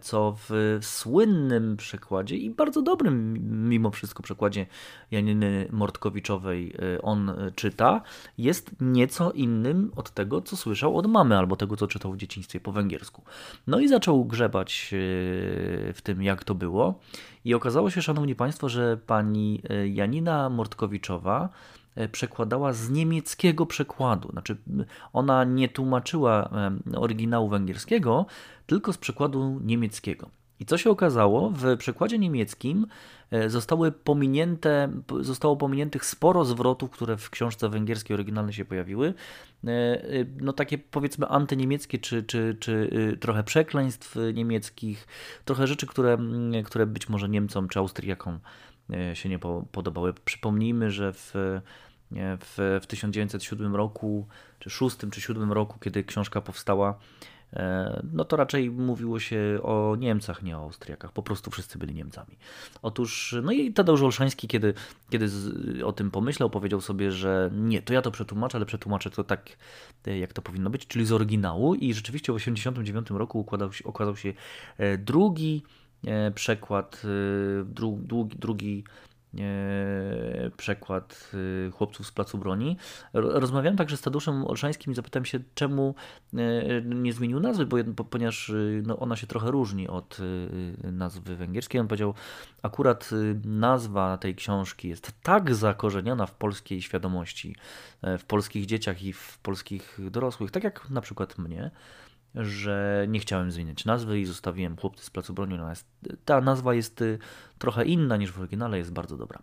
co 0.01 0.37
w 0.49 0.79
słynnym 0.83 1.77
przekładzie 1.77 2.37
i 2.37 2.51
bardzo 2.51 2.83
dobrym 2.83 3.39
mimo 3.69 3.91
wszystko 3.91 4.23
przekładzie 4.23 4.67
Janiny 5.11 5.69
Mortkowiczowej 5.73 6.75
on 7.03 7.33
czyta, 7.55 8.03
jest 8.39 8.71
nieco 8.81 9.33
innym 9.33 9.93
od 9.97 10.11
tego, 10.11 10.41
co 10.41 10.57
słyszał 10.57 10.97
od 10.97 11.07
mamy 11.07 11.37
albo 11.37 11.57
tego, 11.57 11.77
co 11.77 11.87
czytał 11.87 12.13
w 12.13 12.17
dzieciństwie 12.17 12.61
po 12.61 12.73
węgiersku. 12.73 13.23
No 13.67 13.81
i 13.81 13.89
zaczął 13.89 14.25
grzebać 14.25 14.89
w 15.95 15.99
tym, 16.03 16.23
jak 16.23 16.45
to 16.45 16.55
było. 16.55 17.01
I 17.45 17.55
okazało 17.55 17.91
się, 17.91 18.03
szanowni 18.03 18.35
państwo, 18.35 18.69
że 18.69 18.97
pani 19.07 19.63
e, 19.71 19.89
Janina 19.89 20.51
Mortkowiczowa 20.51 21.49
e, 21.49 21.78
przekładała 22.13 22.73
z 22.73 22.91
niemieckiego 22.91 23.67
przekładu. 23.67 24.29
Znaczy, 24.33 24.57
ona 25.13 25.45
nie 25.45 25.69
tłumaczyła 25.69 26.51
oryginału 26.97 27.49
węgierskiego, 27.49 28.27
tylko 28.67 28.93
z 28.93 28.99
przekładu 28.99 29.61
niemieckiego. 29.65 30.31
I 30.61 30.67
co 30.67 30.79
się 30.79 30.91
okazało? 30.91 31.51
W 31.51 31.77
przekładzie 31.77 32.19
niemieckim 32.19 32.87
e, 33.31 33.51
zostały 33.51 33.93
pominięte, 33.93 34.89
zostało 35.21 35.57
pominiętych 35.57 36.05
sporo 36.05 36.45
zwrotów, 36.45 36.91
które 36.91 37.17
w 37.17 37.31
książce 37.31 37.69
węgierskiej 37.69 38.15
oryginalnej 38.15 38.55
się 38.55 38.65
pojawiły. 38.65 39.15
E, 39.65 39.71
e, 39.71 40.07
no 40.41 40.53
takie 40.53 40.79
powiedzmy 40.79 41.29
antyniemieckie, 41.29 41.99
czy, 41.99 42.23
czy, 42.23 42.57
czy 42.61 42.91
trochę 43.21 43.43
przekleństw 43.45 44.17
niemieckich, 44.35 45.07
trochę 45.45 45.67
rzeczy, 45.67 45.87
które, 45.87 46.19
które 46.65 46.87
być 46.87 47.09
może 47.09 47.29
Niemcom 47.29 47.69
czy 47.69 47.79
Austriakom 47.79 48.41
się 49.15 49.29
nie 49.29 49.39
podobały. 49.73 50.15
Przypomnijmy, 50.25 50.91
że 50.91 51.13
w 51.13 51.35
w, 52.11 52.81
w 52.83 52.87
1907 52.87 53.77
roku, 53.77 54.27
czy 54.59 54.71
6 54.71 54.97
czy 55.13 55.21
7 55.21 55.53
roku, 55.53 55.79
kiedy 55.79 56.05
książka 56.05 56.41
powstała, 56.41 56.99
E, 57.53 58.03
no 58.13 58.25
to 58.25 58.37
raczej 58.37 58.71
mówiło 58.71 59.21
się 59.21 59.59
o 59.63 59.97
Niemcach, 59.99 60.43
nie 60.43 60.59
o 60.59 60.61
Austriakach. 60.61 61.13
Po 61.13 61.23
prostu 61.23 61.51
wszyscy 61.51 61.79
byli 61.79 61.95
Niemcami. 61.95 62.37
Otóż, 62.83 63.35
no 63.43 63.53
i 63.53 63.73
Tadeusz 63.73 64.03
Olszański, 64.03 64.49
kiedy, 64.49 64.75
kiedy 65.11 65.29
z, 65.29 65.83
o 65.83 65.93
tym 65.93 66.11
pomyślał, 66.11 66.51
powiedział 66.51 66.81
sobie, 66.81 67.13
że 67.13 67.51
nie, 67.55 67.83
to 67.83 67.93
ja 67.93 68.03
to 68.03 68.11
przetłumaczę, 68.11 68.59
ale 68.59 68.67
przetłumaczę 68.67 69.11
to 69.11 69.25
tak, 69.25 69.57
e, 70.07 70.19
jak 70.19 70.33
to 70.33 70.43
powinno 70.43 70.71
być, 70.71 70.87
czyli 70.87 71.07
z 71.07 71.13
oryginału. 71.13 71.75
I 71.75 71.95
rzeczywiście 71.95 72.33
w 72.33 72.37
1989 72.37 73.19
roku 73.19 73.41
układał 73.41 73.71
okazał 73.85 74.17
się 74.17 74.33
e, 74.79 74.99
drugi 74.99 75.63
przekład, 76.35 77.03
drugi, 77.65 78.37
drugi 78.37 78.85
przekład 80.57 81.31
e, 81.67 81.71
chłopców 81.71 82.07
z 82.07 82.13
Placu 82.13 82.39
Broni. 82.39 82.77
Rozmawiałem 83.13 83.77
także 83.77 83.97
z 83.97 84.01
Tadeuszem 84.01 84.45
Olszańskim 84.47 84.93
i 84.93 84.97
zapytałem 84.97 85.25
się, 85.25 85.41
czemu 85.55 85.95
e, 86.35 86.83
nie 86.83 87.13
zmienił 87.13 87.41
nazwy, 87.41 87.67
bo, 87.67 88.05
ponieważ 88.05 88.53
no, 88.83 88.99
ona 88.99 89.17
się 89.17 89.27
trochę 89.27 89.51
różni 89.51 89.89
od 89.89 90.19
nazwy 90.93 91.37
węgierskiej. 91.37 91.81
On 91.81 91.89
powiedział, 91.89 92.15
akurat 92.63 93.11
nazwa 93.45 94.19
tej 94.19 94.35
książki 94.35 94.89
jest 94.89 95.13
tak 95.23 95.55
zakorzeniona 95.55 96.27
w 96.27 96.35
polskiej 96.35 96.83
świadomości, 96.83 97.57
w 98.19 98.25
polskich 98.25 98.67
dzieciach 98.67 99.03
i 99.03 99.13
w 99.13 99.39
polskich 99.43 99.99
dorosłych, 100.11 100.51
tak 100.51 100.65
jak 100.65 100.91
na 100.91 101.01
przykład 101.01 101.39
mnie, 101.39 101.71
że 102.35 103.07
nie 103.09 103.21
chciałem 103.21 103.51
zmieniać 103.51 103.85
nazwy 103.85 104.21
i 104.21 104.25
zostawiłem 104.25 104.77
Chłopcy 104.77 105.05
z 105.05 105.11
Placu 105.11 105.35
Broni. 105.35 105.59
Ta 106.25 106.41
nazwa 106.41 106.75
jest 106.75 107.03
y, 107.03 107.19
trochę 107.59 107.85
inna 107.85 108.17
niż 108.17 108.33
w 108.33 108.39
oryginale, 108.39 108.79
jest 108.79 108.93
bardzo 108.93 109.17
dobra. 109.17 109.43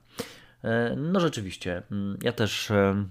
E, 0.64 0.96
no 0.96 1.20
rzeczywiście, 1.20 1.84
mm, 1.92 2.18
ja 2.22 2.32
też 2.32 2.72
e, 2.72 3.06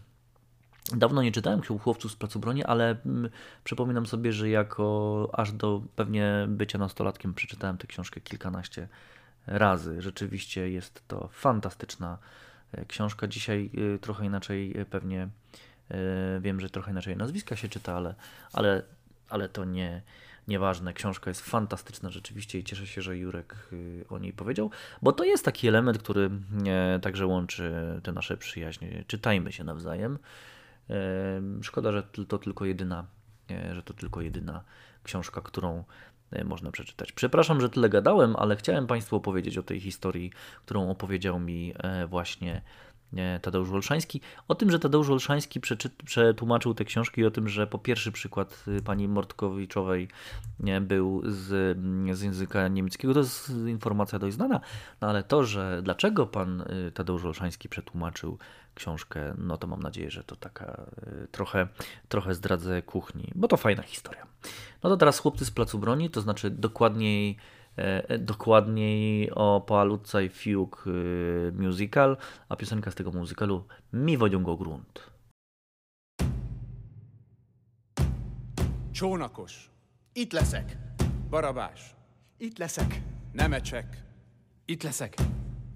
dawno 0.93 1.23
nie 1.23 1.33
czytałem 1.33 1.63
Chłopców 1.63 2.13
z 2.13 2.17
Placu 2.17 2.41
Broni, 2.41 2.65
ale 2.65 2.97
mm, 3.07 3.31
przypominam 3.65 4.07
sobie, 4.07 4.33
że 4.33 4.49
jako 4.49 5.31
aż 5.33 5.53
do 5.53 5.83
pewnie 5.97 6.47
bycia 6.49 6.79
nastolatkiem 6.79 7.35
przeczytałem 7.35 7.79
tę 7.79 7.87
książkę 7.87 8.21
kilkanaście 8.21 8.89
razy. 9.47 10.03
Rzeczywiście 10.03 10.71
jest 10.71 11.09
to 11.09 11.29
fantastyczna 11.33 12.19
e, 12.73 12.85
książka. 12.85 13.27
Dzisiaj 13.27 13.71
y, 13.95 13.99
trochę 13.99 14.27
inaczej 14.27 14.75
pewnie 14.91 15.29
wiem, 16.41 16.61
że 16.61 16.71
trochę 16.71 16.91
inaczej 16.91 17.17
nazwiska 17.17 17.57
się 17.57 17.69
czyta, 17.69 17.97
ale, 17.97 18.15
ale 18.53 18.83
ale 19.35 19.49
to 19.49 19.65
nie, 19.65 20.03
nieważne. 20.49 20.93
Książka 20.93 21.31
jest 21.31 21.41
fantastyczna 21.41 22.11
rzeczywiście 22.11 22.59
i 22.59 22.65
cieszę 22.65 22.87
się, 22.87 23.03
że 23.03 23.19
Jurek 23.19 23.69
y, 23.73 24.05
o 24.11 24.19
niej 24.19 24.33
powiedział, 24.33 24.71
bo 25.03 25.13
to 25.13 25.25
jest 25.25 25.45
taki 25.45 25.69
element, 25.69 25.99
który 25.99 26.31
e, 26.67 27.01
także 27.01 27.27
łączy 27.27 27.73
te 28.03 28.13
nasze 28.13 28.37
przyjaźnie. 28.37 29.05
Czytajmy 29.07 29.53
się 29.53 29.65
nawzajem. 29.65 30.19
E, 30.91 30.97
szkoda, 31.63 31.93
że 31.93 32.03
to 32.29 32.39
tylko 32.39 32.65
jedyna, 32.65 33.07
e, 33.51 33.75
że 33.75 33.83
to 33.83 33.95
tylko 33.95 34.21
jedyna 34.21 34.65
książka, 35.03 35.41
którą 35.41 35.85
można 36.45 36.71
przeczytać. 36.71 37.13
Przepraszam, 37.13 37.61
że 37.61 37.69
tyle 37.69 37.89
gadałem, 37.89 38.37
ale 38.37 38.57
chciałem 38.57 38.87
Państwu 38.87 39.17
opowiedzieć 39.17 39.59
o 39.59 39.63
tej 39.63 39.81
historii, 39.81 40.33
którą 40.65 40.91
opowiedział 40.91 41.41
mi 41.41 41.75
właśnie 42.09 42.63
Tadeusz 43.43 43.71
Olszański. 43.71 44.21
O 44.49 44.55
tym, 44.55 44.71
że 44.71 44.79
Tadeusz 44.79 45.11
Olszański 45.11 45.61
przetłumaczył 46.05 46.75
te 46.75 46.85
książki 46.85 47.21
i 47.21 47.25
o 47.25 47.31
tym, 47.31 47.49
że 47.49 47.67
po 47.67 47.79
pierwszy 47.79 48.13
przykład 48.13 48.65
y, 48.69 48.83
pani 48.83 49.09
Mortkowiczowej 49.09 50.09
był 50.81 51.23
z, 51.25 51.79
z 52.19 52.23
języka 52.23 52.69
niemieckiego, 52.69 53.15
to 53.15 53.21
jest 53.21 53.51
informacja 53.67 54.19
dość 54.19 54.35
znana, 54.35 54.61
no 55.01 55.09
ale 55.09 55.23
to, 55.23 55.45
że 55.45 55.81
dlaczego 55.83 56.27
pan 56.27 56.61
y, 56.61 56.93
Tadeusz 56.95 57.25
Olszański 57.25 57.69
przetłumaczył 57.69 58.39
książkę, 58.75 59.35
no 59.39 59.57
to 59.57 59.67
mam 59.67 59.83
nadzieję, 59.83 60.11
że 60.11 60.25
to 60.25 60.37
taka 60.37 60.87
y, 61.25 61.29
trochę, 61.31 61.69
trochę 62.09 62.35
zdradzę 62.35 62.83
kuchni, 62.83 63.33
bo 63.35 63.49
to 63.49 63.57
fajna 63.57 63.83
historia. 63.83 64.27
No 64.83 64.91
to 64.91 64.97
teraz 64.97 65.19
chłopcy 65.19 65.45
z 65.45 65.51
Placu 65.51 65.79
Broni, 65.79 66.11
to 66.11 66.21
znaczy 66.21 66.51
dokładniej 66.51 67.37
dokładniej 68.19 69.31
o 69.35 69.61
Poalutca 69.61 70.21
i 70.21 70.29
Fiuk 70.29 70.85
e, 70.87 70.91
musical, 71.53 72.17
a 72.49 72.57
piosenka 72.57 72.91
z 72.91 72.95
tego 72.95 73.13
musicalu 73.13 73.67
Mi 73.93 74.17
vagyunk 74.17 74.59
grunt. 74.59 75.11
Csónakos. 78.93 79.71
Itt 80.15 80.33
leszek. 80.33 80.77
Barabás. 81.31 81.95
Itt 82.39 82.59
leszek. 82.59 83.01
Nemecsek. 83.33 84.05
Itt 84.67 84.83
leszek. 84.83 85.15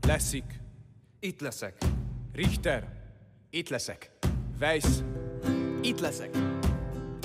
Leszik. 0.07 0.61
Itt 1.21 1.41
leszek. 1.41 1.79
Richter. 2.33 2.85
Itt 3.51 3.69
leszek. 3.69 4.11
Weiss. 4.61 5.03
Itt 5.83 6.01
leszek. 6.01 6.31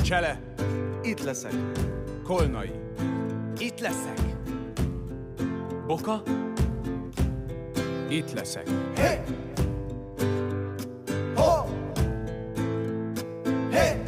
Csele. 0.04 0.54
Itt 1.04 1.24
leszek. 1.24 1.54
Kolnai. 2.24 2.72
Itt 3.58 3.80
leszek. 3.80 4.33
Boka? 5.93 6.23
Itt 8.10 8.34
leszek. 8.34 8.69
Hey! 8.95 9.19
Ho! 11.35 11.65
Hey! 13.71 14.02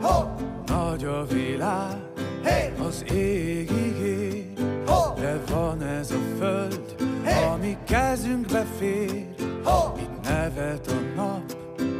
Ho! 0.00 0.24
Nagy 0.66 1.04
a 1.04 1.24
világ, 1.26 1.96
hey! 2.42 2.72
az 2.86 3.04
égig 3.12 3.96
ér, 4.02 4.52
Ho! 4.86 5.20
de 5.20 5.40
van 5.50 5.82
ez 5.82 6.10
a 6.10 6.20
föld, 6.38 6.94
hey! 7.22 7.44
ami 7.44 7.76
kezünkbe 7.86 8.66
fér. 8.78 9.34
Ho! 9.64 9.92
Itt 9.98 10.28
nevet 10.28 10.86
a 10.86 11.16
nap, 11.16 11.56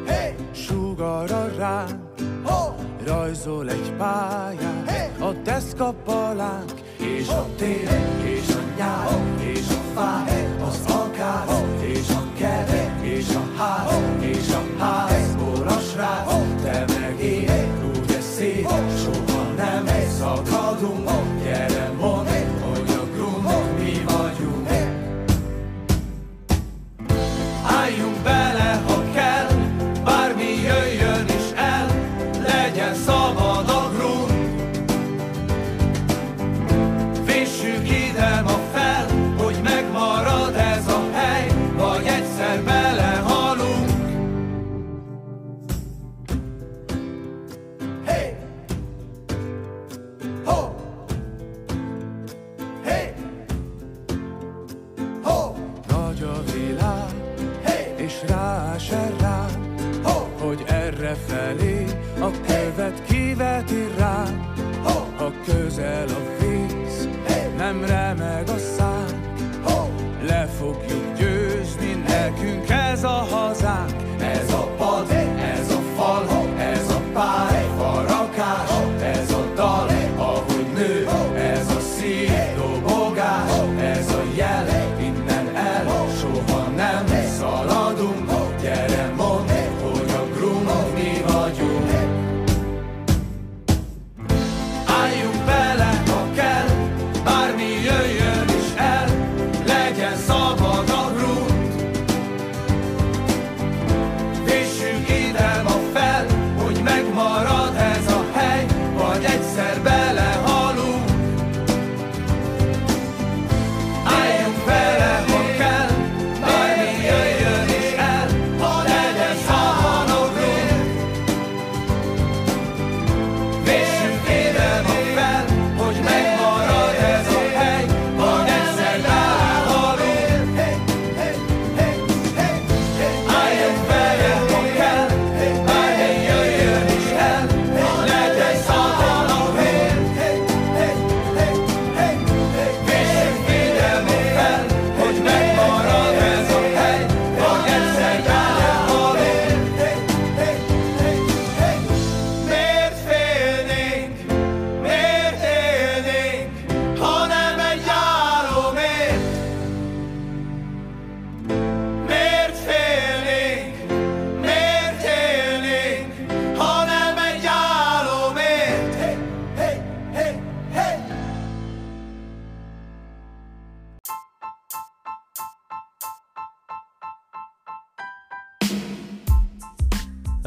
hey! 0.07 0.35
sugara 0.53 1.57
ránk, 1.57 2.03
Ho! 2.45 2.75
rajzol 3.07 3.71
egy 3.71 3.93
pályát, 3.97 4.91
hey! 4.91 5.29
a 5.29 5.33
deszkapalánk, 5.33 6.84
és 7.25 7.31
a 7.31 7.47
tél, 7.57 7.89
és 8.25 8.49
a 8.49 8.77
nyár, 8.77 9.21
és 9.41 9.69
a 9.69 9.81
fák, 9.95 10.31
az 10.67 10.81
akár, 10.87 11.64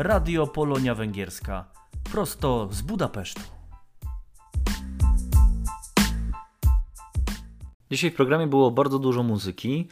Radio 0.07 0.47
Polonia 0.47 0.95
Węgierska. 0.95 1.65
Prosto 2.11 2.69
z 2.71 2.81
Budapesztu. 2.81 3.41
Dzisiaj 7.91 8.11
w 8.11 8.15
programie 8.15 8.47
było 8.47 8.71
bardzo 8.71 8.99
dużo 8.99 9.23
muzyki, 9.23 9.87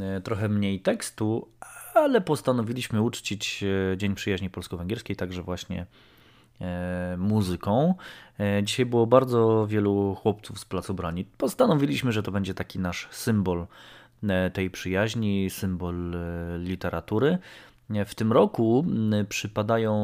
e, 0.00 0.20
trochę 0.20 0.48
mniej 0.48 0.80
tekstu, 0.80 1.48
ale 1.94 2.20
postanowiliśmy 2.20 3.02
uczcić 3.02 3.64
e, 3.92 3.96
Dzień 3.96 4.14
Przyjaźni 4.14 4.50
Polsko-Węgierskiej 4.50 5.16
także 5.16 5.42
właśnie 5.42 5.86
e, 6.60 7.16
muzyką. 7.18 7.94
Dzisiaj 8.62 8.86
było 8.86 9.06
bardzo 9.06 9.66
wielu 9.66 10.14
chłopców 10.14 10.60
z 10.60 10.64
Placu 10.64 10.94
Brani. 10.94 11.24
Postanowiliśmy, 11.24 12.12
że 12.12 12.22
to 12.22 12.32
będzie 12.32 12.54
taki 12.54 12.78
nasz 12.78 13.08
symbol 13.10 13.66
tej 14.52 14.70
przyjaźni, 14.70 15.50
symbol 15.50 16.16
literatury. 16.58 17.38
W 18.06 18.14
tym 18.14 18.32
roku 18.32 18.86
m, 18.88 19.26
przypadają 19.28 19.94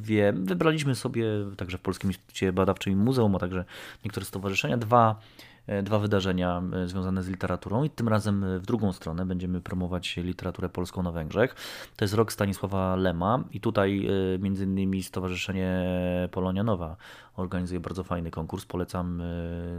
dwie, 0.00 0.32
wybraliśmy 0.32 0.94
sobie 0.94 1.24
także 1.56 1.78
w 1.78 1.80
Polskim 1.80 2.10
Instytucie 2.10 2.52
Badawczym 2.52 2.92
i 2.92 2.96
Muzeum, 2.96 3.36
a 3.36 3.38
także 3.38 3.64
niektóre 4.04 4.26
stowarzyszenia, 4.26 4.76
dwa, 4.76 5.20
e, 5.66 5.82
dwa 5.82 5.98
wydarzenia 5.98 6.62
e, 6.72 6.88
związane 6.88 7.22
z 7.22 7.28
literaturą 7.28 7.84
i 7.84 7.90
tym 7.90 8.08
razem 8.08 8.44
e, 8.44 8.58
w 8.58 8.66
drugą 8.66 8.92
stronę 8.92 9.26
będziemy 9.26 9.60
promować 9.60 10.16
literaturę 10.16 10.68
polską 10.68 11.02
na 11.02 11.12
Węgrzech. 11.12 11.54
To 11.96 12.04
jest 12.04 12.14
rok 12.14 12.32
Stanisława 12.32 12.96
Lema 12.96 13.44
i 13.52 13.60
tutaj 13.60 14.08
między 14.38 14.64
innymi 14.64 15.02
Stowarzyszenie 15.02 15.84
Polonia 16.30 16.62
Nowa 16.62 16.96
organizuje 17.36 17.80
bardzo 17.80 18.04
fajny 18.04 18.30
konkurs. 18.30 18.64
Polecam 18.64 19.22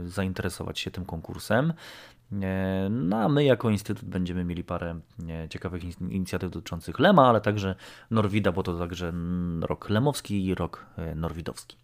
zainteresować 0.04 0.78
się 0.78 0.90
tym 0.90 1.04
konkursem. 1.04 1.72
E, 2.42 2.88
No 2.90 3.16
a 3.16 3.28
my 3.28 3.44
jako 3.44 3.70
Instytut 3.70 4.04
będziemy 4.04 4.44
mieli 4.44 4.64
parę 4.64 5.00
e, 5.28 5.48
ciekawych 5.48 5.84
in- 5.84 6.10
inicjatyw 6.10 6.50
dotyczących 6.50 6.98
Lema, 6.98 7.28
ale 7.28 7.40
także 7.40 7.74
Norwida, 8.10 8.52
bo 8.52 8.62
to 8.62 8.78
także 8.78 9.12
rok 9.60 9.90
lemowski 9.90 10.46
i 10.46 10.54
rok 10.54 10.86
e, 10.96 11.14
norwidowski. 11.14 11.76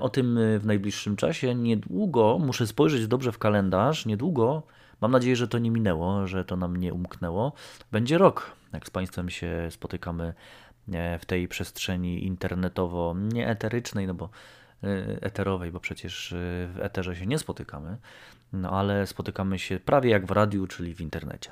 O 0.00 0.08
tym 0.08 0.38
w 0.58 0.66
najbliższym 0.66 1.16
czasie. 1.16 1.54
Niedługo, 1.54 2.38
muszę 2.38 2.66
spojrzeć 2.66 3.06
dobrze 3.06 3.32
w 3.32 3.38
kalendarz, 3.38 4.06
niedługo, 4.06 4.62
mam 5.00 5.10
nadzieję, 5.10 5.36
że 5.36 5.48
to 5.48 5.58
nie 5.58 5.70
minęło, 5.70 6.26
że 6.26 6.44
to 6.44 6.56
nam 6.56 6.76
nie 6.76 6.94
umknęło, 6.94 7.52
będzie 7.92 8.18
rok, 8.18 8.50
jak 8.72 8.86
z 8.86 8.90
Państwem 8.90 9.30
się 9.30 9.68
spotykamy 9.70 10.34
w 11.20 11.26
tej 11.26 11.48
przestrzeni 11.48 12.26
internetowo, 12.26 13.14
nie 13.32 13.48
eterycznej, 13.48 14.06
no 14.06 14.14
bo 14.14 14.28
eterowej, 15.20 15.72
bo 15.72 15.80
przecież 15.80 16.34
w 16.74 16.78
eterze 16.80 17.16
się 17.16 17.26
nie 17.26 17.38
spotykamy, 17.38 17.96
no 18.52 18.70
ale 18.70 19.06
spotykamy 19.06 19.58
się 19.58 19.80
prawie 19.80 20.10
jak 20.10 20.26
w 20.26 20.30
radiu, 20.30 20.66
czyli 20.66 20.94
w 20.94 21.00
internecie. 21.00 21.50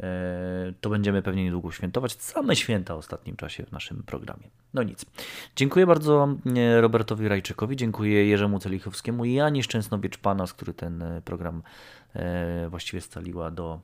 E, 0.00 0.72
To 0.80 0.90
będziemy 0.90 1.22
pewnie 1.22 1.44
niedługo 1.44 1.72
świętować. 1.72 2.22
Same 2.22 2.56
święta 2.56 2.94
w 2.94 2.98
ostatnim 2.98 3.36
czasie 3.36 3.66
w 3.66 3.72
naszym 3.72 4.02
programie. 4.02 4.50
No 4.74 4.82
nic. 4.82 5.06
Dziękuję 5.56 5.86
bardzo 5.86 6.28
e, 6.56 6.80
Robertowi 6.80 7.28
Rajczykowi, 7.28 7.76
dziękuję 7.76 8.26
Jerzemu 8.26 8.58
Celichowskiemu 8.58 9.24
i 9.24 9.40
Ani 9.40 9.62
Szczęsnowiecz-Panas, 9.62 10.52
który 10.54 10.74
ten 10.74 11.02
e, 11.02 11.22
program 11.22 11.62
właściwie 12.68 13.00
scaliła 13.00 13.50
do 13.50 13.80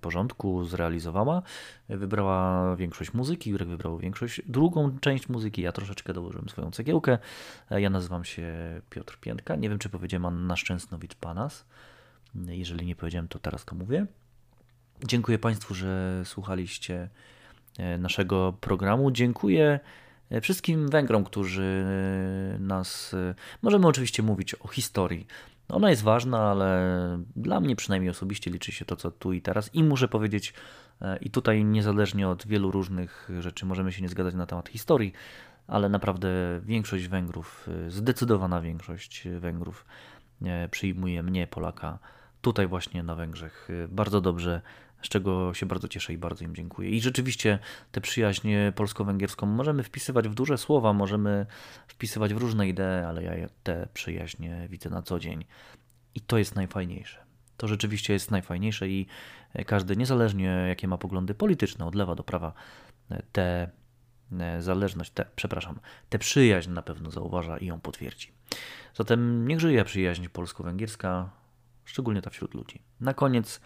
porządku, 0.00 0.64
zrealizowała. 0.64 1.42
E, 1.88 1.96
Wybrała 1.96 2.76
większość 2.76 3.14
muzyki, 3.14 3.50
Jurek 3.50 3.68
wybrał 3.68 3.98
większość, 3.98 4.42
drugą 4.46 4.98
część 5.00 5.28
muzyki, 5.28 5.62
ja 5.62 5.72
troszeczkę 5.72 6.12
dołożyłem 6.12 6.48
swoją 6.48 6.70
cegiełkę. 6.70 7.18
E, 7.70 7.80
Ja 7.80 7.90
nazywam 7.90 8.24
się 8.24 8.52
Piotr 8.90 9.18
Piętka, 9.20 9.56
nie 9.56 9.68
wiem 9.68 9.78
czy 9.78 9.88
powiedziałem 9.88 10.26
Anna 10.26 10.54
Szczęsnowicz-Panas. 10.56 11.64
Jeżeli 12.46 12.86
nie 12.86 12.96
powiedziałem, 12.96 13.28
to 13.28 13.38
teraz 13.38 13.64
to 13.64 13.74
mówię. 13.74 14.06
Dziękuję 15.04 15.38
Państwu, 15.38 15.74
że 15.74 16.22
słuchaliście 16.24 17.08
e, 17.78 17.98
naszego 17.98 18.52
programu. 18.60 19.10
Dziękuję 19.10 19.80
e, 20.30 20.40
wszystkim 20.40 20.88
Węgrom, 20.88 21.24
którzy 21.24 21.84
e, 22.54 22.58
nas. 22.58 23.14
e, 23.14 23.34
Możemy 23.62 23.86
oczywiście 23.86 24.22
mówić 24.22 24.54
o 24.54 24.68
historii. 24.68 25.26
Ona 25.68 25.90
jest 25.90 26.02
ważna, 26.02 26.50
ale 26.50 27.18
dla 27.36 27.60
mnie 27.60 27.76
przynajmniej 27.76 28.10
osobiście 28.10 28.50
liczy 28.50 28.72
się 28.72 28.84
to, 28.84 28.96
co 28.96 29.10
tu 29.10 29.32
i 29.32 29.42
teraz. 29.42 29.74
I 29.74 29.82
muszę 29.84 30.08
powiedzieć, 30.08 30.54
e, 31.02 31.16
i 31.16 31.30
tutaj 31.30 31.64
niezależnie 31.64 32.28
od 32.28 32.46
wielu 32.46 32.70
różnych 32.70 33.28
rzeczy 33.38 33.66
możemy 33.66 33.92
się 33.92 34.02
nie 34.02 34.08
zgadzać 34.08 34.34
na 34.34 34.46
temat 34.46 34.68
historii, 34.68 35.12
ale 35.66 35.88
naprawdę 35.88 36.28
większość 36.62 37.08
Węgrów, 37.08 37.68
e, 37.86 37.90
zdecydowana 37.90 38.60
większość 38.60 39.28
Węgrów 39.38 39.86
e, 40.42 40.68
przyjmuje 40.68 41.22
mnie, 41.22 41.46
Polaka, 41.46 41.98
tutaj 42.40 42.66
właśnie 42.66 43.02
na 43.02 43.14
Węgrzech 43.14 43.68
bardzo 43.88 44.20
dobrze, 44.20 44.62
z 45.04 45.08
czego 45.08 45.54
się 45.54 45.66
bardzo 45.66 45.88
cieszę 45.88 46.12
i 46.12 46.18
bardzo 46.18 46.44
im 46.44 46.54
dziękuję. 46.54 46.90
I 46.90 47.00
rzeczywiście 47.00 47.58
tę 47.92 48.00
przyjaźń 48.00 48.48
polsko-węgierską 48.74 49.46
możemy 49.46 49.82
wpisywać 49.82 50.28
w 50.28 50.34
duże 50.34 50.58
słowa, 50.58 50.92
możemy 50.92 51.46
wpisywać 51.88 52.34
w 52.34 52.36
różne 52.36 52.68
idee, 52.68 53.04
ale 53.06 53.24
ja 53.24 53.48
tę 53.62 53.88
przyjaźń 53.94 54.46
widzę 54.68 54.90
na 54.90 55.02
co 55.02 55.18
dzień. 55.18 55.44
I 56.14 56.20
to 56.20 56.38
jest 56.38 56.54
najfajniejsze. 56.54 57.24
To 57.56 57.68
rzeczywiście 57.68 58.12
jest 58.12 58.30
najfajniejsze 58.30 58.88
i 58.88 59.06
każdy, 59.66 59.96
niezależnie 59.96 60.64
jakie 60.68 60.88
ma 60.88 60.98
poglądy 60.98 61.34
polityczne, 61.34 61.86
od 61.86 61.94
lewa 61.94 62.14
do 62.14 62.24
prawa, 62.24 62.52
tę 63.32 63.70
zależność, 64.58 65.10
te, 65.10 65.26
przepraszam, 65.36 65.80
tę 66.08 66.18
przyjaźń 66.18 66.70
na 66.70 66.82
pewno 66.82 67.10
zauważa 67.10 67.58
i 67.58 67.66
ją 67.66 67.80
potwierdzi. 67.80 68.32
Zatem 68.94 69.48
niech 69.48 69.60
żyje 69.60 69.84
przyjaźń 69.84 70.28
polsko-węgierska, 70.28 71.30
szczególnie 71.84 72.22
ta 72.22 72.30
wśród 72.30 72.54
ludzi. 72.54 72.82
Na 73.00 73.14
koniec 73.14 73.56
e, 73.56 73.60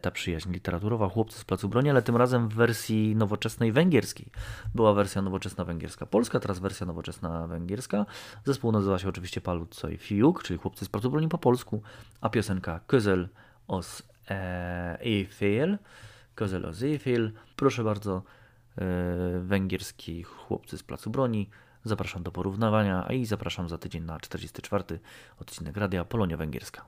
ta 0.00 0.10
przyjaźń 0.10 0.52
literaturowa, 0.52 1.08
chłopcy 1.08 1.38
z 1.38 1.44
Placu 1.44 1.68
Broni, 1.68 1.90
ale 1.90 2.02
tym 2.02 2.16
razem 2.16 2.48
w 2.48 2.54
wersji 2.54 3.16
nowoczesnej 3.16 3.72
węgierskiej. 3.72 4.26
Była 4.74 4.92
wersja 4.94 5.22
nowoczesna 5.22 5.64
węgierska 5.64 6.06
polska, 6.06 6.40
teraz 6.40 6.58
wersja 6.58 6.86
nowoczesna 6.86 7.46
węgierska. 7.46 8.06
Zespół 8.44 8.72
nazywa 8.72 8.98
się 8.98 9.08
oczywiście 9.08 9.40
Palut 9.40 9.82
i 9.94 9.96
Fiuk, 9.96 10.42
czyli 10.42 10.58
chłopcy 10.58 10.84
z 10.84 10.88
Placu 10.88 11.10
Broni 11.10 11.28
po 11.28 11.38
polsku, 11.38 11.82
a 12.20 12.28
piosenka 12.28 12.80
Közel 12.86 13.28
os 13.68 14.02
Eiffel, 15.00 15.78
Közel 16.34 16.66
os 16.66 16.82
Eiffel. 16.82 17.32
Proszę 17.56 17.84
bardzo, 17.84 18.22
e, 18.78 19.40
węgierski 19.40 20.22
chłopcy 20.22 20.78
z 20.78 20.82
Placu 20.82 21.10
Broni. 21.10 21.50
Zapraszam 21.84 22.22
do 22.22 22.32
porównywania, 22.32 23.04
a 23.08 23.12
i 23.12 23.26
zapraszam 23.26 23.68
za 23.68 23.78
tydzień 23.78 24.02
na 24.02 24.20
44 24.20 25.00
odcinek 25.38 25.76
Radia 25.76 26.04
Polonia 26.04 26.36
Węgierska. 26.36 26.84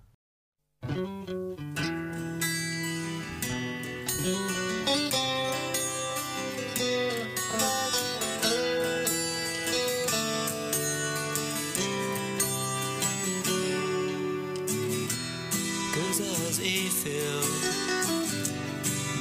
Éjfél, 17.05 17.41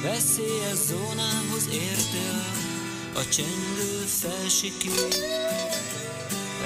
veszélyes 0.01 0.77
zónához 0.87 1.67
értél, 1.71 2.43
a 3.13 3.27
csendő 3.29 4.05
felsikít. 4.05 5.17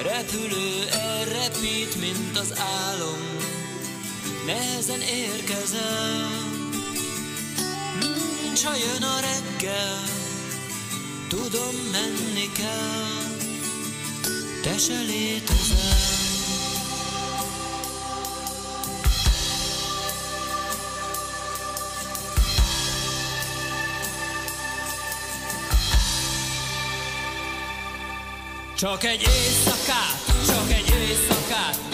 Repülő 0.02 0.88
elrepít, 0.90 2.00
mint 2.00 2.38
az 2.38 2.54
álom, 2.58 3.36
nehezen 4.46 5.00
érkezel. 5.00 6.28
Nincs, 8.42 8.62
ha 8.62 8.74
jön 8.74 9.02
a 9.02 9.20
reggel, 9.20 10.02
tudom 11.28 11.74
menni 11.92 12.52
kell, 12.52 13.36
te 14.62 14.78
se 14.78 15.00
létezel. 15.00 16.27
Csak 28.78 29.04
egy 29.04 29.20
éjszakát, 29.20 30.46
csak 30.46 30.70
egy 30.70 30.94
éjszakát 31.00 31.87